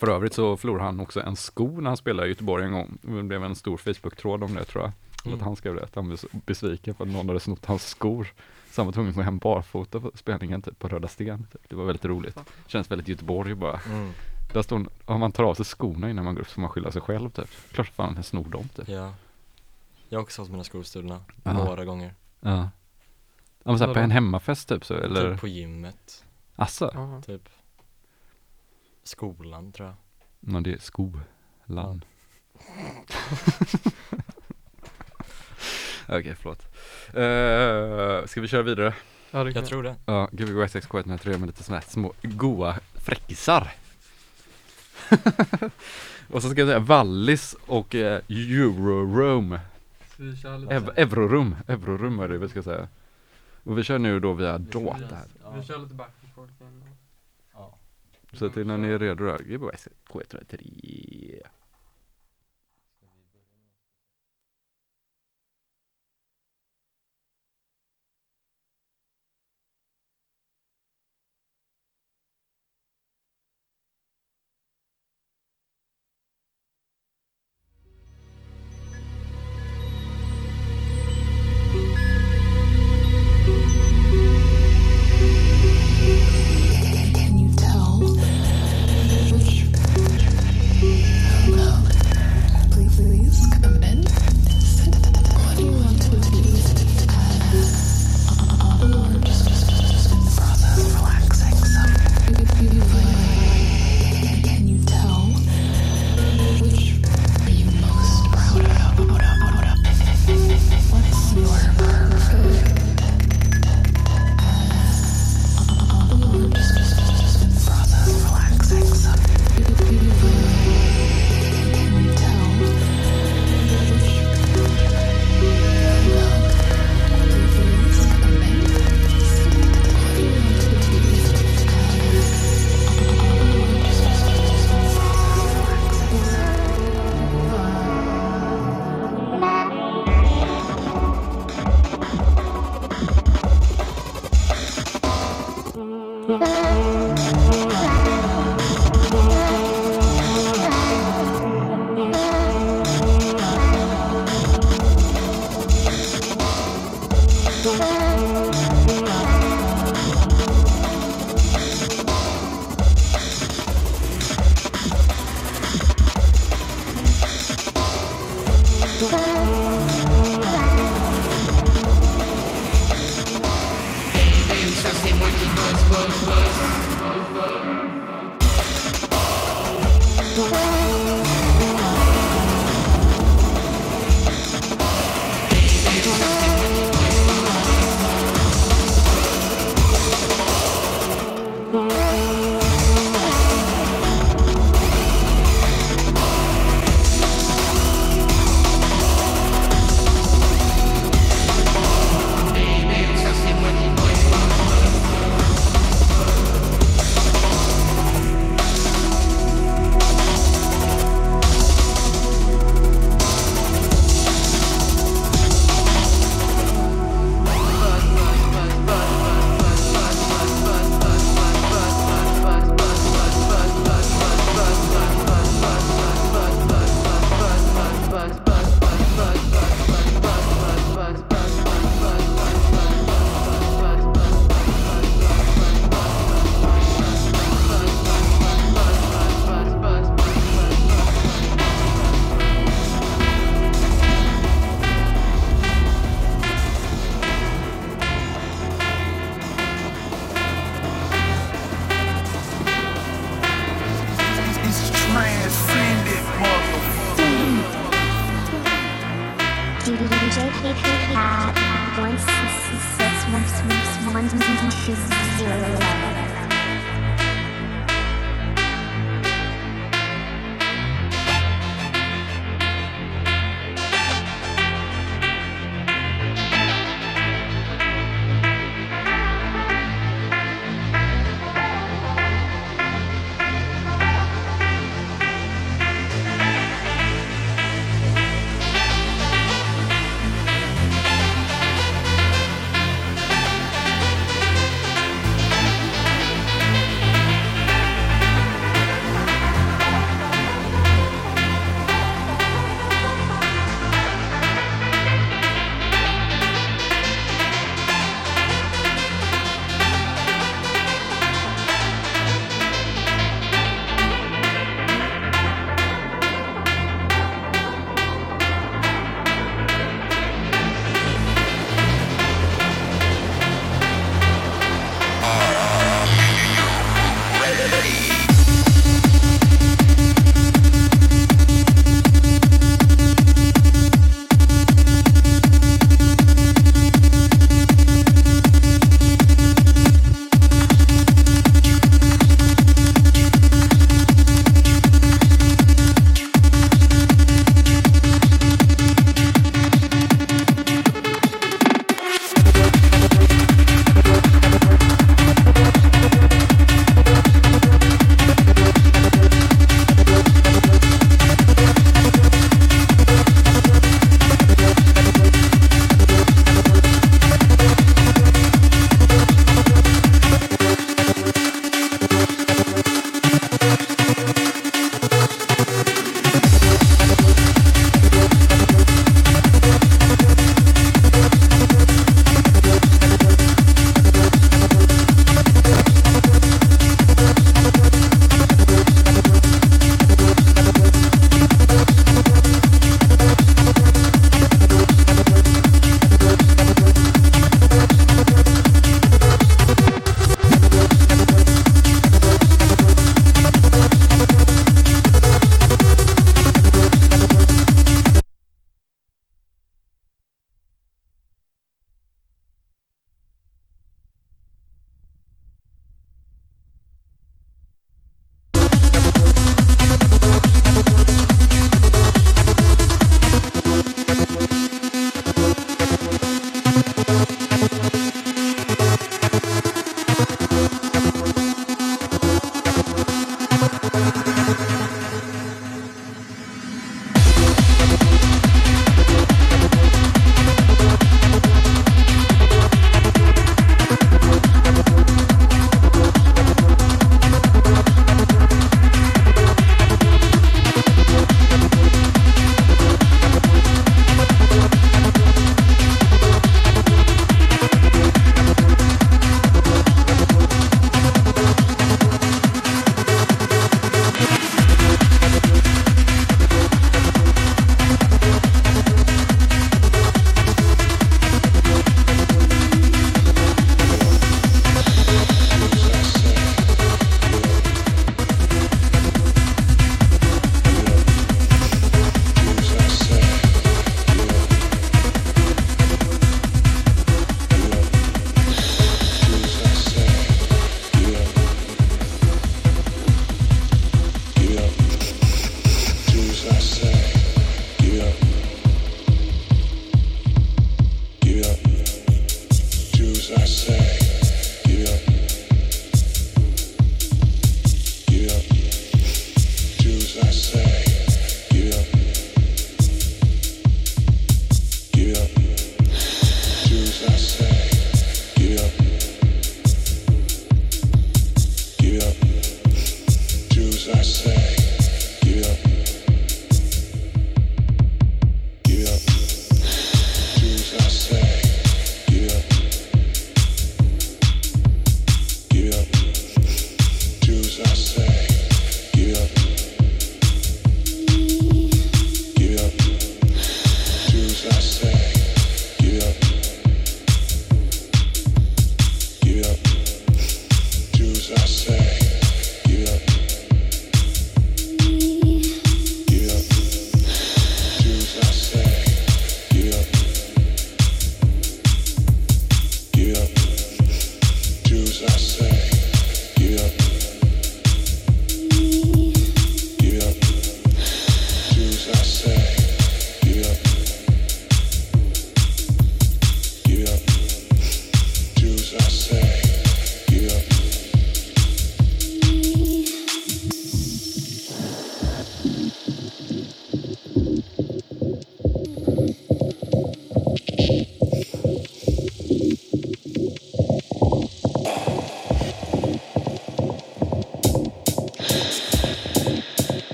För 0.00 0.08
övrigt 0.08 0.34
så 0.34 0.56
förlorade 0.56 0.84
han 0.84 1.00
också 1.00 1.22
en 1.22 1.36
sko 1.36 1.80
när 1.80 1.90
han 1.90 1.96
spelade 1.96 2.28
i 2.28 2.30
Göteborg 2.30 2.64
en 2.64 2.72
gång. 2.72 2.98
Det 3.00 3.22
blev 3.22 3.44
en 3.44 3.54
stor 3.54 3.76
Facebook-tråd 3.76 4.42
om 4.42 4.54
det 4.54 4.64
tror 4.64 4.84
jag. 4.84 4.92
Mm. 5.24 5.38
Att 5.38 5.44
han 5.44 5.56
skrev 5.56 5.74
det, 5.74 5.82
att 5.82 5.94
han 5.94 6.06
blev 6.08 6.18
besviken 6.32 6.94
för 6.94 7.04
att 7.04 7.10
någon 7.10 7.28
hade 7.28 7.40
snott 7.40 7.66
hans 7.66 7.86
skor. 7.86 8.32
Så 8.70 8.80
han 8.80 8.86
var 8.86 8.92
tvungen 8.92 9.10
att 9.10 9.16
gå 9.16 9.22
hem 9.22 9.38
barfota 9.38 10.00
på 10.00 10.10
spelningen 10.14 10.62
typ, 10.62 10.78
på 10.78 10.88
Röda 10.88 11.08
Sten. 11.08 11.46
Typ. 11.52 11.68
Det 11.68 11.76
var 11.76 11.84
väldigt 11.84 12.04
roligt. 12.04 12.38
Känns 12.66 12.90
väldigt 12.90 13.08
Göteborg 13.08 13.54
bara. 13.54 13.80
Mm. 13.90 14.12
Där 14.52 14.62
står, 14.62 14.86
om 15.04 15.20
man 15.20 15.32
tar 15.32 15.44
av 15.44 15.54
sig 15.54 15.64
skorna 15.64 16.10
innan 16.10 16.24
man 16.24 16.34
går 16.34 16.42
upp 16.42 16.48
så 16.48 16.54
får 16.54 16.60
man 16.60 16.70
skylla 16.70 16.90
sig 16.92 17.02
själv 17.02 17.30
typ. 17.30 17.48
Klart 17.72 17.88
fan 17.88 18.14
han 18.14 18.24
snor 18.24 18.44
dem 18.44 18.68
typ. 18.68 18.88
Ja. 18.88 19.14
Jag 20.08 20.18
har 20.18 20.22
också 20.22 20.42
fått 20.42 20.50
mina 20.50 20.64
skor 20.64 20.82
stulna 20.82 21.20
några 21.42 21.84
gånger. 21.84 22.14
Ja. 22.40 22.70
Ja 23.62 23.70
men 23.70 23.78
såhär 23.78 23.94
på 23.94 24.00
en 24.00 24.10
hemmafest 24.10 24.68
typ 24.68 24.84
så 24.84 24.94
eller? 24.94 25.30
Typ 25.32 25.40
på 25.40 25.48
gymmet, 25.48 26.24
Asså? 26.56 27.22
Typ 27.26 27.48
skolan 29.04 29.72
tror 29.72 29.88
jag. 29.88 29.96
Ja 30.54 30.60
det 30.60 30.72
är 30.72 30.78
skolan. 30.78 31.24
Okej 36.08 36.34
förlåt. 36.38 36.62
Uh, 37.16 38.26
ska 38.26 38.40
vi 38.40 38.48
köra 38.48 38.62
vidare? 38.62 38.94
Ja, 39.30 39.44
det 39.44 39.50
Jag 39.50 39.66
tror 39.66 39.82
det. 39.82 39.96
Ja, 40.06 40.28
Gbg 40.32 40.50
163 40.50 41.38
med 41.38 41.46
lite 41.46 41.62
sådana 41.62 41.80
här 41.80 41.88
små 41.88 42.12
goa 42.22 42.76
fräckisar. 42.94 43.72
och 46.30 46.42
så 46.42 46.50
ska 46.50 46.60
jag 46.60 46.68
säga 46.68 46.78
Wallis 46.78 47.56
och 47.66 47.94
eh, 47.94 48.20
lite 48.28 49.60
Ev 50.70 50.90
Eurorum, 50.96 51.56
Eurorum 51.66 52.20
är 52.20 52.28
det 52.28 52.38
vi 52.38 52.48
ska 52.48 52.62
säga. 52.62 52.88
Och 53.64 53.78
vi 53.78 53.82
kör 53.82 53.98
nu 53.98 54.20
då 54.20 54.32
via 54.32 54.58
data 54.58 55.16
här. 55.16 55.26
Vi 55.56 55.62
kör 55.62 55.78
lite 55.78 55.94
back 55.94 56.10
and 56.24 56.34
forth 56.34 56.62
igen. 56.62 56.84
Ja. 57.52 57.78
Så 58.34 58.48
till 58.48 58.66
när 58.66 58.78
ni 58.78 58.88
är 58.88 58.98
redo 58.98 59.24
då, 59.24 59.36
Gbg 59.36 59.64
163. 60.10 61.03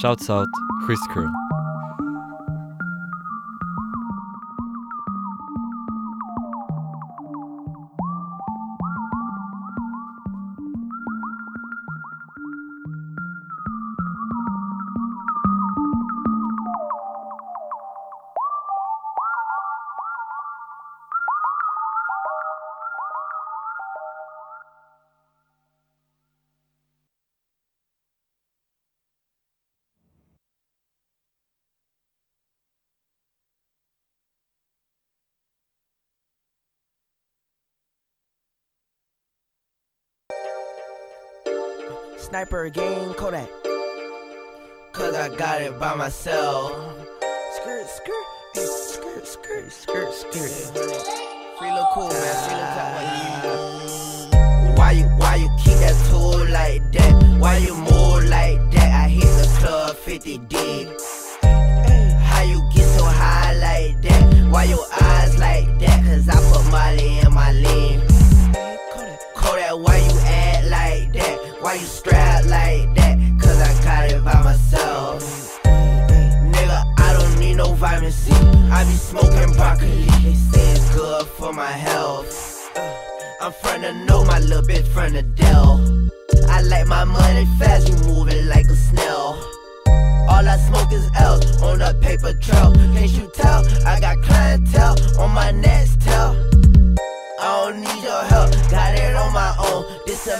Shouts 0.00 0.30
out, 0.30 0.48
Chris 0.86 0.98
crew. 1.08 1.30
Sniper 42.30 42.68
game 42.68 43.12
Kodak. 43.14 43.48
Cause 44.92 45.16
I 45.16 45.34
got 45.34 45.62
it 45.62 45.80
by 45.80 45.96
myself. 45.96 46.70
Skirt, 47.56 47.88
skirt, 47.88 48.24
skirt, 48.54 49.26
skirt, 49.26 49.72
skirt, 49.72 50.14
skirt. 50.14 50.76
Free 51.58 51.72
little 51.72 51.88
cool, 51.92 52.08
man. 52.08 52.36
Free 52.46 52.62
top. 52.76 53.58
Why 54.78 54.92
you, 54.92 55.06
why 55.18 55.34
you 55.42 55.50
keep 55.58 55.74
that 55.78 55.96
tool 56.08 56.46
like 56.50 56.92
that? 56.92 57.40
Why 57.40 57.56
you 57.56 57.74
move 57.74 58.24
like 58.26 58.60
that? 58.74 59.06
I 59.06 59.08
hit 59.08 59.22
the 59.22 59.48
club 59.58 59.96
50 59.96 60.38
deep. 60.38 60.88
How 62.22 62.42
you 62.44 62.62
get 62.72 62.86
so 62.96 63.06
high 63.06 63.54
like 63.54 64.00
that? 64.02 64.50
Why 64.52 64.64
your 64.64 64.86
eyes 65.02 65.36
like 65.36 65.66
that? 65.80 66.04
Cause 66.04 66.28
I 66.28 66.36
put 66.52 66.70
Molly 66.70 67.18
in 67.18 67.34
my 67.34 67.50
lean. 67.50 68.00
Kodak, 69.34 69.84
why 69.84 69.96
you? 69.96 70.09
Why 71.60 71.74
you 71.74 71.84
strap 71.84 72.44
like 72.46 72.94
that? 72.94 73.18
Cause 73.38 73.60
I 73.60 73.84
got 73.84 74.10
it 74.10 74.24
by 74.24 74.42
myself. 74.42 75.22
Nigga, 75.62 76.94
I 76.98 77.12
don't 77.12 77.38
need 77.38 77.56
no 77.56 77.74
vitamin 77.74 78.12
C. 78.12 78.32
I 78.72 78.84
be 78.84 78.92
smoking 78.92 79.52
broccoli. 79.52 80.06
They 80.22 80.34
say 80.34 80.72
it's 80.72 80.94
good 80.94 81.26
for 81.26 81.52
my 81.52 81.70
health. 81.70 82.70
I'm 83.42 83.52
from 83.52 83.82
the 83.82 83.92
know 83.92 84.24
my 84.24 84.38
little 84.38 84.62
bitch 84.62 84.86
from 84.88 85.12
the 85.12 85.22
Dell. 85.22 85.84
I 86.48 86.62
like 86.62 86.86
my 86.86 87.04
money 87.04 87.46
fast, 87.58 87.88
you 87.88 87.96
moving 88.08 88.46
like 88.48 88.66
a 88.66 88.74
snail. 88.74 89.38
All 90.30 90.48
I 90.48 90.56
smoke 90.66 90.90
is 90.92 91.10
L's 91.18 91.60
on 91.60 91.82
a 91.82 91.92
paper 91.92 92.32
trail. 92.40 92.72
Can't 92.94 93.10
you 93.10 93.30
tell? 93.34 93.66
I 93.86 94.00
got 94.00 94.16
clientele 94.22 94.96
on 95.20 95.32
my 95.32 95.50
next 95.50 96.00
tail. 96.00 96.36
I 97.38 97.70
don't 97.70 97.80
need 97.80 97.99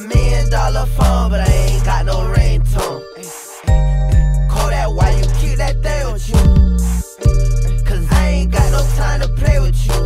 a 0.01 0.09
million 0.09 0.51
dollar 0.51 0.87
phone, 0.87 1.31
but 1.31 1.41
I 1.41 1.53
ain't 1.53 1.85
got 1.85 2.07
no 2.07 2.19
ringtone. 2.35 3.03
Kodak, 4.49 4.91
why 4.97 5.11
you 5.11 5.27
keep 5.39 5.57
that 5.59 5.77
thing 5.83 6.13
with 6.13 6.29
you? 6.29 7.85
Cause 7.85 8.07
I 8.11 8.29
ain't 8.29 8.53
got 8.53 8.71
no 8.73 8.83
time 8.97 9.21
to 9.21 9.29
play 9.29 9.61
with 9.61 9.77
you. 9.87 10.01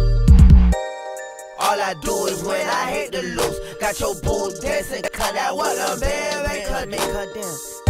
All 1.60 1.80
I 1.80 1.94
do 2.02 2.26
is 2.26 2.42
when 2.42 2.66
I 2.66 2.90
hit 2.90 3.12
the 3.12 3.22
loose. 3.22 3.58
Got 3.80 4.00
your 4.00 4.14
boo 4.16 4.52
dancing, 4.60 5.02
cut 5.12 5.34
that 5.34 5.54
what 5.54 5.76
a 5.76 6.00
band, 6.00 6.48
make 6.48 6.66
her, 6.66 6.86
make 6.86 7.00
her 7.00 7.32
dance. 7.34 7.82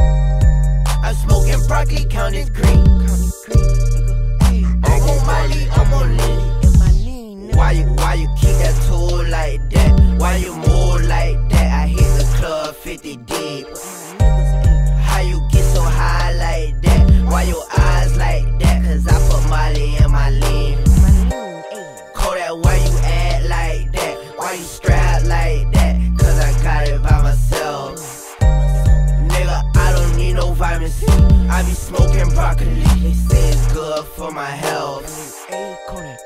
I'm 1.03 1.15
smoking 1.15 1.67
broccoli, 1.67 2.05
count 2.07 2.35
is 2.35 2.51
green. 2.51 2.85
I'm 4.85 5.03
on 5.11 5.27
my 5.27 5.47
lead, 5.47 5.69
I'm 5.71 5.95
on 5.95 6.17
lean. 6.17 7.57
Why 7.57 7.71
you, 7.73 7.85
why 7.85 8.15
you 8.15 8.29
keep 8.41 8.57
that 8.59 8.75
tool 8.87 9.25
like 9.29 9.61
that? 9.71 10.19
Why 10.19 10.37
you 10.37 10.55
move 10.55 11.07
like 11.09 11.49
that? 11.49 11.54
50 12.85 13.16
deep. 13.16 13.66
How 14.20 15.20
you 15.23 15.40
get 15.51 15.65
so 15.73 15.81
high 15.81 16.35
like 16.35 16.82
that? 16.82 17.24
Why 17.31 17.44
your 17.44 17.65
eyes 17.78 18.15
like 18.19 18.44
that? 18.59 18.85
Cause 18.85 19.06
I 19.06 19.16
put 19.27 19.48
Molly 19.48 19.97
in 19.97 20.11
my 20.11 20.28
lean. 20.28 20.77
Kodak, 22.12 22.62
why 22.62 22.77
you 22.77 22.98
act 23.02 23.48
like 23.48 23.90
that? 23.93 24.35
Why 24.36 24.52
you 24.52 24.65
strap 24.65 25.23
like 25.23 25.73
that? 25.73 25.97
Cause 26.19 26.39
I 26.39 26.62
got 26.62 26.86
it 26.86 27.02
by 27.02 27.23
myself. 27.23 28.36
Nigga, 29.32 29.77
I 29.78 29.93
don't 29.97 30.15
need 30.19 30.35
no 30.35 30.52
vitamin 30.52 30.90
C. 30.90 31.06
I 31.48 31.62
be 31.62 31.73
smoking 31.73 32.28
broccoli. 32.35 32.82
They 33.01 33.15
say 33.15 33.48
it's 33.48 33.73
good 33.73 34.05
for 34.09 34.31
my 34.31 34.51
health. 34.51 35.06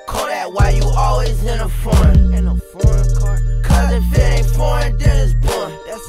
Kodak, 0.09 0.53
why 0.53 0.71
you 0.71 0.83
always 0.97 1.41
in 1.45 1.61
a 1.61 1.69
foreign? 1.69 2.35
In 2.35 2.49
a 2.49 2.57
foreign 2.57 3.15
car. 3.15 3.39
Cause 3.63 3.93
if 3.93 4.13
it 4.13 4.39
ain't 4.39 4.47
foreign, 4.57 4.99
then 4.99 5.29
it's 5.29 5.38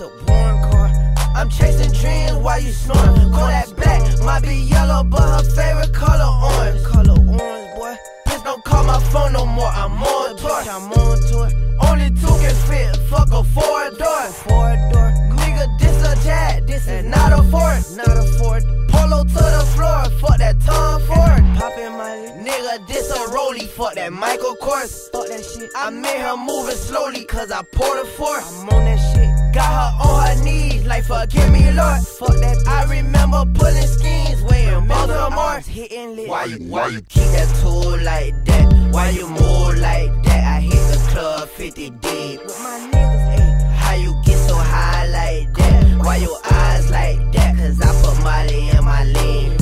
A 0.02 0.08
boring 0.26 0.62
car. 0.72 0.90
I'm 1.36 1.50
chasing 1.50 1.92
dreams 1.92 2.38
while 2.38 2.62
you 2.62 2.72
snoring. 2.72 3.32
Call 3.32 3.48
that 3.48 3.76
black 3.76 4.00
might 4.24 4.44
be 4.44 4.56
yellow, 4.56 5.04
but 5.04 5.22
her 5.22 5.44
favorite 5.52 5.94
color 5.94 6.32
orange. 6.42 6.84
Color 6.84 7.20
orange, 7.20 7.76
boy. 7.76 7.96
Bitch, 8.26 8.44
don't 8.46 8.64
call 8.64 8.86
my 8.86 9.00
phone 9.12 9.34
no 9.34 9.46
more. 9.46 9.68
I'm 9.68 10.02
on 10.02 10.38
tour. 10.38 10.52
I'm 10.52 10.92
on 10.94 11.18
tour. 11.28 11.50
Only 11.86 12.10
two 12.12 12.36
can 12.40 12.56
fit. 12.68 12.96
Fuck 13.10 13.32
a 13.34 13.44
four 13.44 13.90
door. 14.00 14.24
Four 14.48 14.70
door. 14.92 15.12
Nigga, 15.36 15.66
this 15.80 16.00
a 16.06 16.16
jet. 16.24 16.66
This 16.66 16.88
is 16.88 17.04
not 17.04 17.34
a 17.34 17.44
Ford. 17.52 17.84
Not 17.98 18.16
a 18.16 18.26
Ford. 18.40 18.64
Polo 18.88 19.24
to 19.24 19.34
the 19.34 19.66
floor. 19.76 20.06
Fuck 20.22 20.38
that 20.38 20.62
Tom 20.62 21.02
Ford. 21.02 21.44
Poppin' 21.60 21.94
my 21.98 22.16
nigga. 22.40 22.88
This 22.88 23.10
a 23.10 23.34
Rolly. 23.34 23.66
Fuck 23.66 23.96
that 23.96 24.14
Michael 24.14 24.56
Kors. 24.62 25.12
Fuck 25.12 25.28
that 25.28 25.44
shit. 25.44 25.70
I 25.76 25.90
made 25.90 26.22
her 26.22 26.38
moving 26.38 26.76
slowly 26.76 27.26
cause 27.26 27.52
I 27.52 27.64
poured 27.64 28.00
a 28.00 28.06
force. 28.06 28.62
I'm 28.62 28.70
on 28.70 28.86
that 28.86 29.00
shit. 29.14 29.29
Got 29.54 29.66
her 29.66 30.10
on 30.10 30.38
her 30.38 30.44
knees 30.44 30.86
like 30.86 31.06
forgive 31.06 31.52
me, 31.52 31.72
Lord. 31.72 32.02
Fuck 32.02 32.36
that. 32.42 32.58
I 32.68 32.84
remember 32.86 33.46
pulling 33.54 33.88
schemes 33.88 34.42
way 34.44 34.68
in 34.68 34.88
Baltimore. 34.88 35.60
Hitting 35.60 36.16
lit. 36.16 36.30
Why 36.30 36.46
you, 36.46 36.58
why 36.66 36.88
you 36.88 37.02
keep 37.02 37.30
that 37.32 37.50
tool 37.62 37.98
like 38.04 38.34
that? 38.46 38.92
Why 38.92 39.10
you 39.10 39.28
move 39.28 39.78
like 39.80 40.12
that? 40.24 40.44
I 40.58 40.62
hit 40.62 40.74
the 40.92 40.98
club 41.12 41.50
50 41.50 41.90
deep. 41.90 42.42
With 42.42 42.60
my 42.60 42.90
niggas, 42.92 43.40
ayy. 43.40 43.72
How 43.74 43.96
you 43.96 44.22
get 44.26 44.38
so 44.48 44.56
high 44.56 45.08
like 45.08 45.54
that? 45.56 46.06
Why 46.06 46.18
your 46.18 46.40
eyes 46.52 46.90
like 46.92 47.32
that? 47.34 47.58
Cause 47.58 47.82
I 47.82 47.92
put 48.04 48.24
Molly 48.24 48.70
in 48.70 48.84
my 48.84 49.04
lean. 49.06 49.58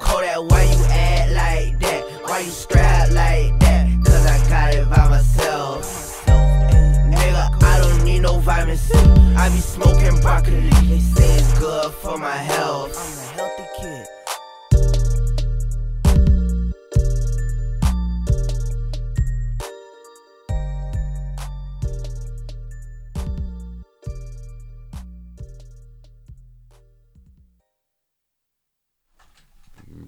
Kodak, 0.00 0.50
why 0.50 0.62
you 0.64 0.84
act 0.90 1.30
like 1.32 1.78
that? 1.80 2.04
Why 2.28 2.38
you 2.40 2.50
strap 2.50 3.10
like 3.10 3.58
that? 3.58 3.61
I 9.42 9.48
be 9.48 9.60
smoking 9.60 10.20
broccoli. 10.20 10.70
They 10.86 11.00
say 11.00 11.34
it's 11.34 11.58
good 11.58 11.90
for 11.94 12.16
my 12.16 12.30
health. 12.30 12.94
I'm 12.96 13.18
a 13.18 13.26
healthy 13.34 13.66
kid. 13.76 14.06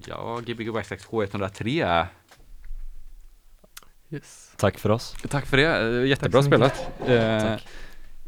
Ja, 0.07 0.41
Gbg 0.47 0.69
Waxax 0.75 1.07
H103. 1.07 2.07
Yes. 4.11 4.53
Tack 4.57 4.79
för 4.79 4.91
oss. 4.91 5.17
Tack 5.29 5.47
för 5.47 5.57
det, 5.57 5.67
Eh, 5.67 6.07
jättebra 6.07 6.43
Tack 6.43 6.47
spelat. 6.47 6.91
Eh, 7.07 7.57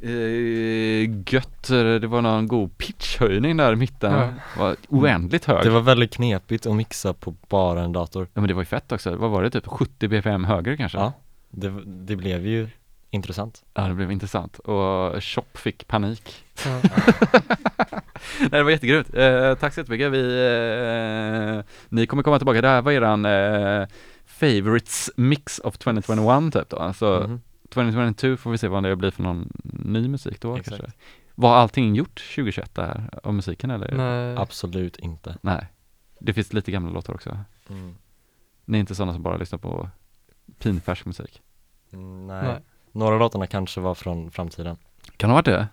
eh, 0.02 1.10
gött, 1.26 1.70
eh, 1.70 1.94
det 2.00 2.06
var 2.06 2.22
någon 2.22 2.48
god 2.48 2.78
pitchhöjning 2.78 3.56
där 3.56 3.72
i 3.72 3.76
mitten. 3.76 4.12
Ja. 4.12 4.28
Var 4.58 4.76
oändligt 4.88 5.44
hög. 5.44 5.64
Det 5.64 5.70
var 5.70 5.80
väldigt 5.80 6.14
knepigt 6.14 6.66
att 6.66 6.74
mixa 6.76 7.12
på 7.12 7.34
bara 7.48 7.82
en 7.82 7.92
dator. 7.92 8.28
Ja 8.34 8.40
men 8.40 8.48
det 8.48 8.54
var 8.54 8.62
ju 8.62 8.66
fett 8.66 8.92
också. 8.92 9.16
Vad 9.16 9.30
var 9.30 9.42
det? 9.42 9.50
Typ 9.50 9.66
70 9.66 10.08
bpm 10.08 10.44
högre 10.44 10.76
kanske? 10.76 10.98
Ja, 10.98 11.12
det, 11.50 11.72
det 11.86 12.16
blev 12.16 12.46
ju 12.46 12.68
intressant. 13.10 13.62
Ja, 13.74 13.82
det 13.82 13.94
blev 13.94 14.12
intressant. 14.12 14.58
Och 14.58 15.22
Chop 15.22 15.56
fick 15.58 15.86
panik. 15.88 16.44
Ja. 16.64 16.70
Nej, 18.40 18.48
det 18.50 18.62
var 18.62 18.70
jättegrymt. 18.70 19.14
Eh, 19.14 19.54
tack 19.54 19.74
så 19.74 19.80
jättemycket. 19.80 20.12
Vi, 20.12 20.20
eh, 21.58 21.64
ni 21.88 22.06
kommer 22.06 22.22
komma 22.22 22.38
tillbaka. 22.38 22.60
Det 22.60 22.68
här 22.68 22.82
var 22.82 22.92
eran 22.92 23.24
eh, 23.24 23.86
favorites 24.26 25.10
mix 25.16 25.58
of 25.58 25.78
2021 25.78 26.52
typ 26.52 26.68
då. 26.70 26.76
Alltså 26.76 27.24
Mhm. 27.28 27.40
2022 27.70 28.36
får 28.36 28.50
vi 28.50 28.58
se 28.58 28.68
vad 28.68 28.82
det 28.82 28.96
blir 28.96 29.10
för 29.10 29.22
någon 29.22 29.52
ny 29.64 30.08
musik 30.08 30.40
då 30.40 30.56
Exakt. 30.56 30.76
kanske. 30.76 30.98
Var 31.34 31.56
allting 31.56 31.94
gjort 31.94 32.22
2021 32.34 32.74
där 32.74 33.10
av 33.22 33.34
musiken 33.34 33.70
eller? 33.70 33.96
Nej. 33.96 34.36
Absolut 34.36 34.96
inte. 34.96 35.38
Nej. 35.40 35.66
Det 36.20 36.32
finns 36.32 36.52
lite 36.52 36.70
gamla 36.70 36.90
låtar 36.90 37.14
också. 37.14 37.38
Mm. 37.68 37.94
Ni 38.64 38.78
är 38.78 38.80
inte 38.80 38.94
sådana 38.94 39.12
som 39.12 39.22
bara 39.22 39.36
lyssnar 39.36 39.58
på 39.58 39.88
pinfärsk 40.58 41.04
musik. 41.06 41.42
Mm, 41.92 42.26
Nej. 42.26 42.42
Nej. 42.42 42.62
Några 42.92 43.18
låtarna 43.18 43.46
kanske 43.46 43.80
var 43.80 43.94
från 43.94 44.30
framtiden. 44.30 44.76
Kan 45.16 45.30
det 45.30 45.32
ha 45.32 45.34
varit 45.34 45.44
det? 45.44 45.68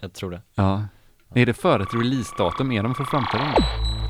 Jag 0.00 0.12
tror 0.12 0.30
det. 0.30 0.42
Ja. 0.54 0.84
Är 1.34 1.46
det 1.46 1.54
före 1.54 1.82
ett 1.82 1.94
releasedatum? 1.94 2.72
Är 2.72 2.82
de 2.82 2.94
för 2.94 3.04
framtiden? 3.04 3.52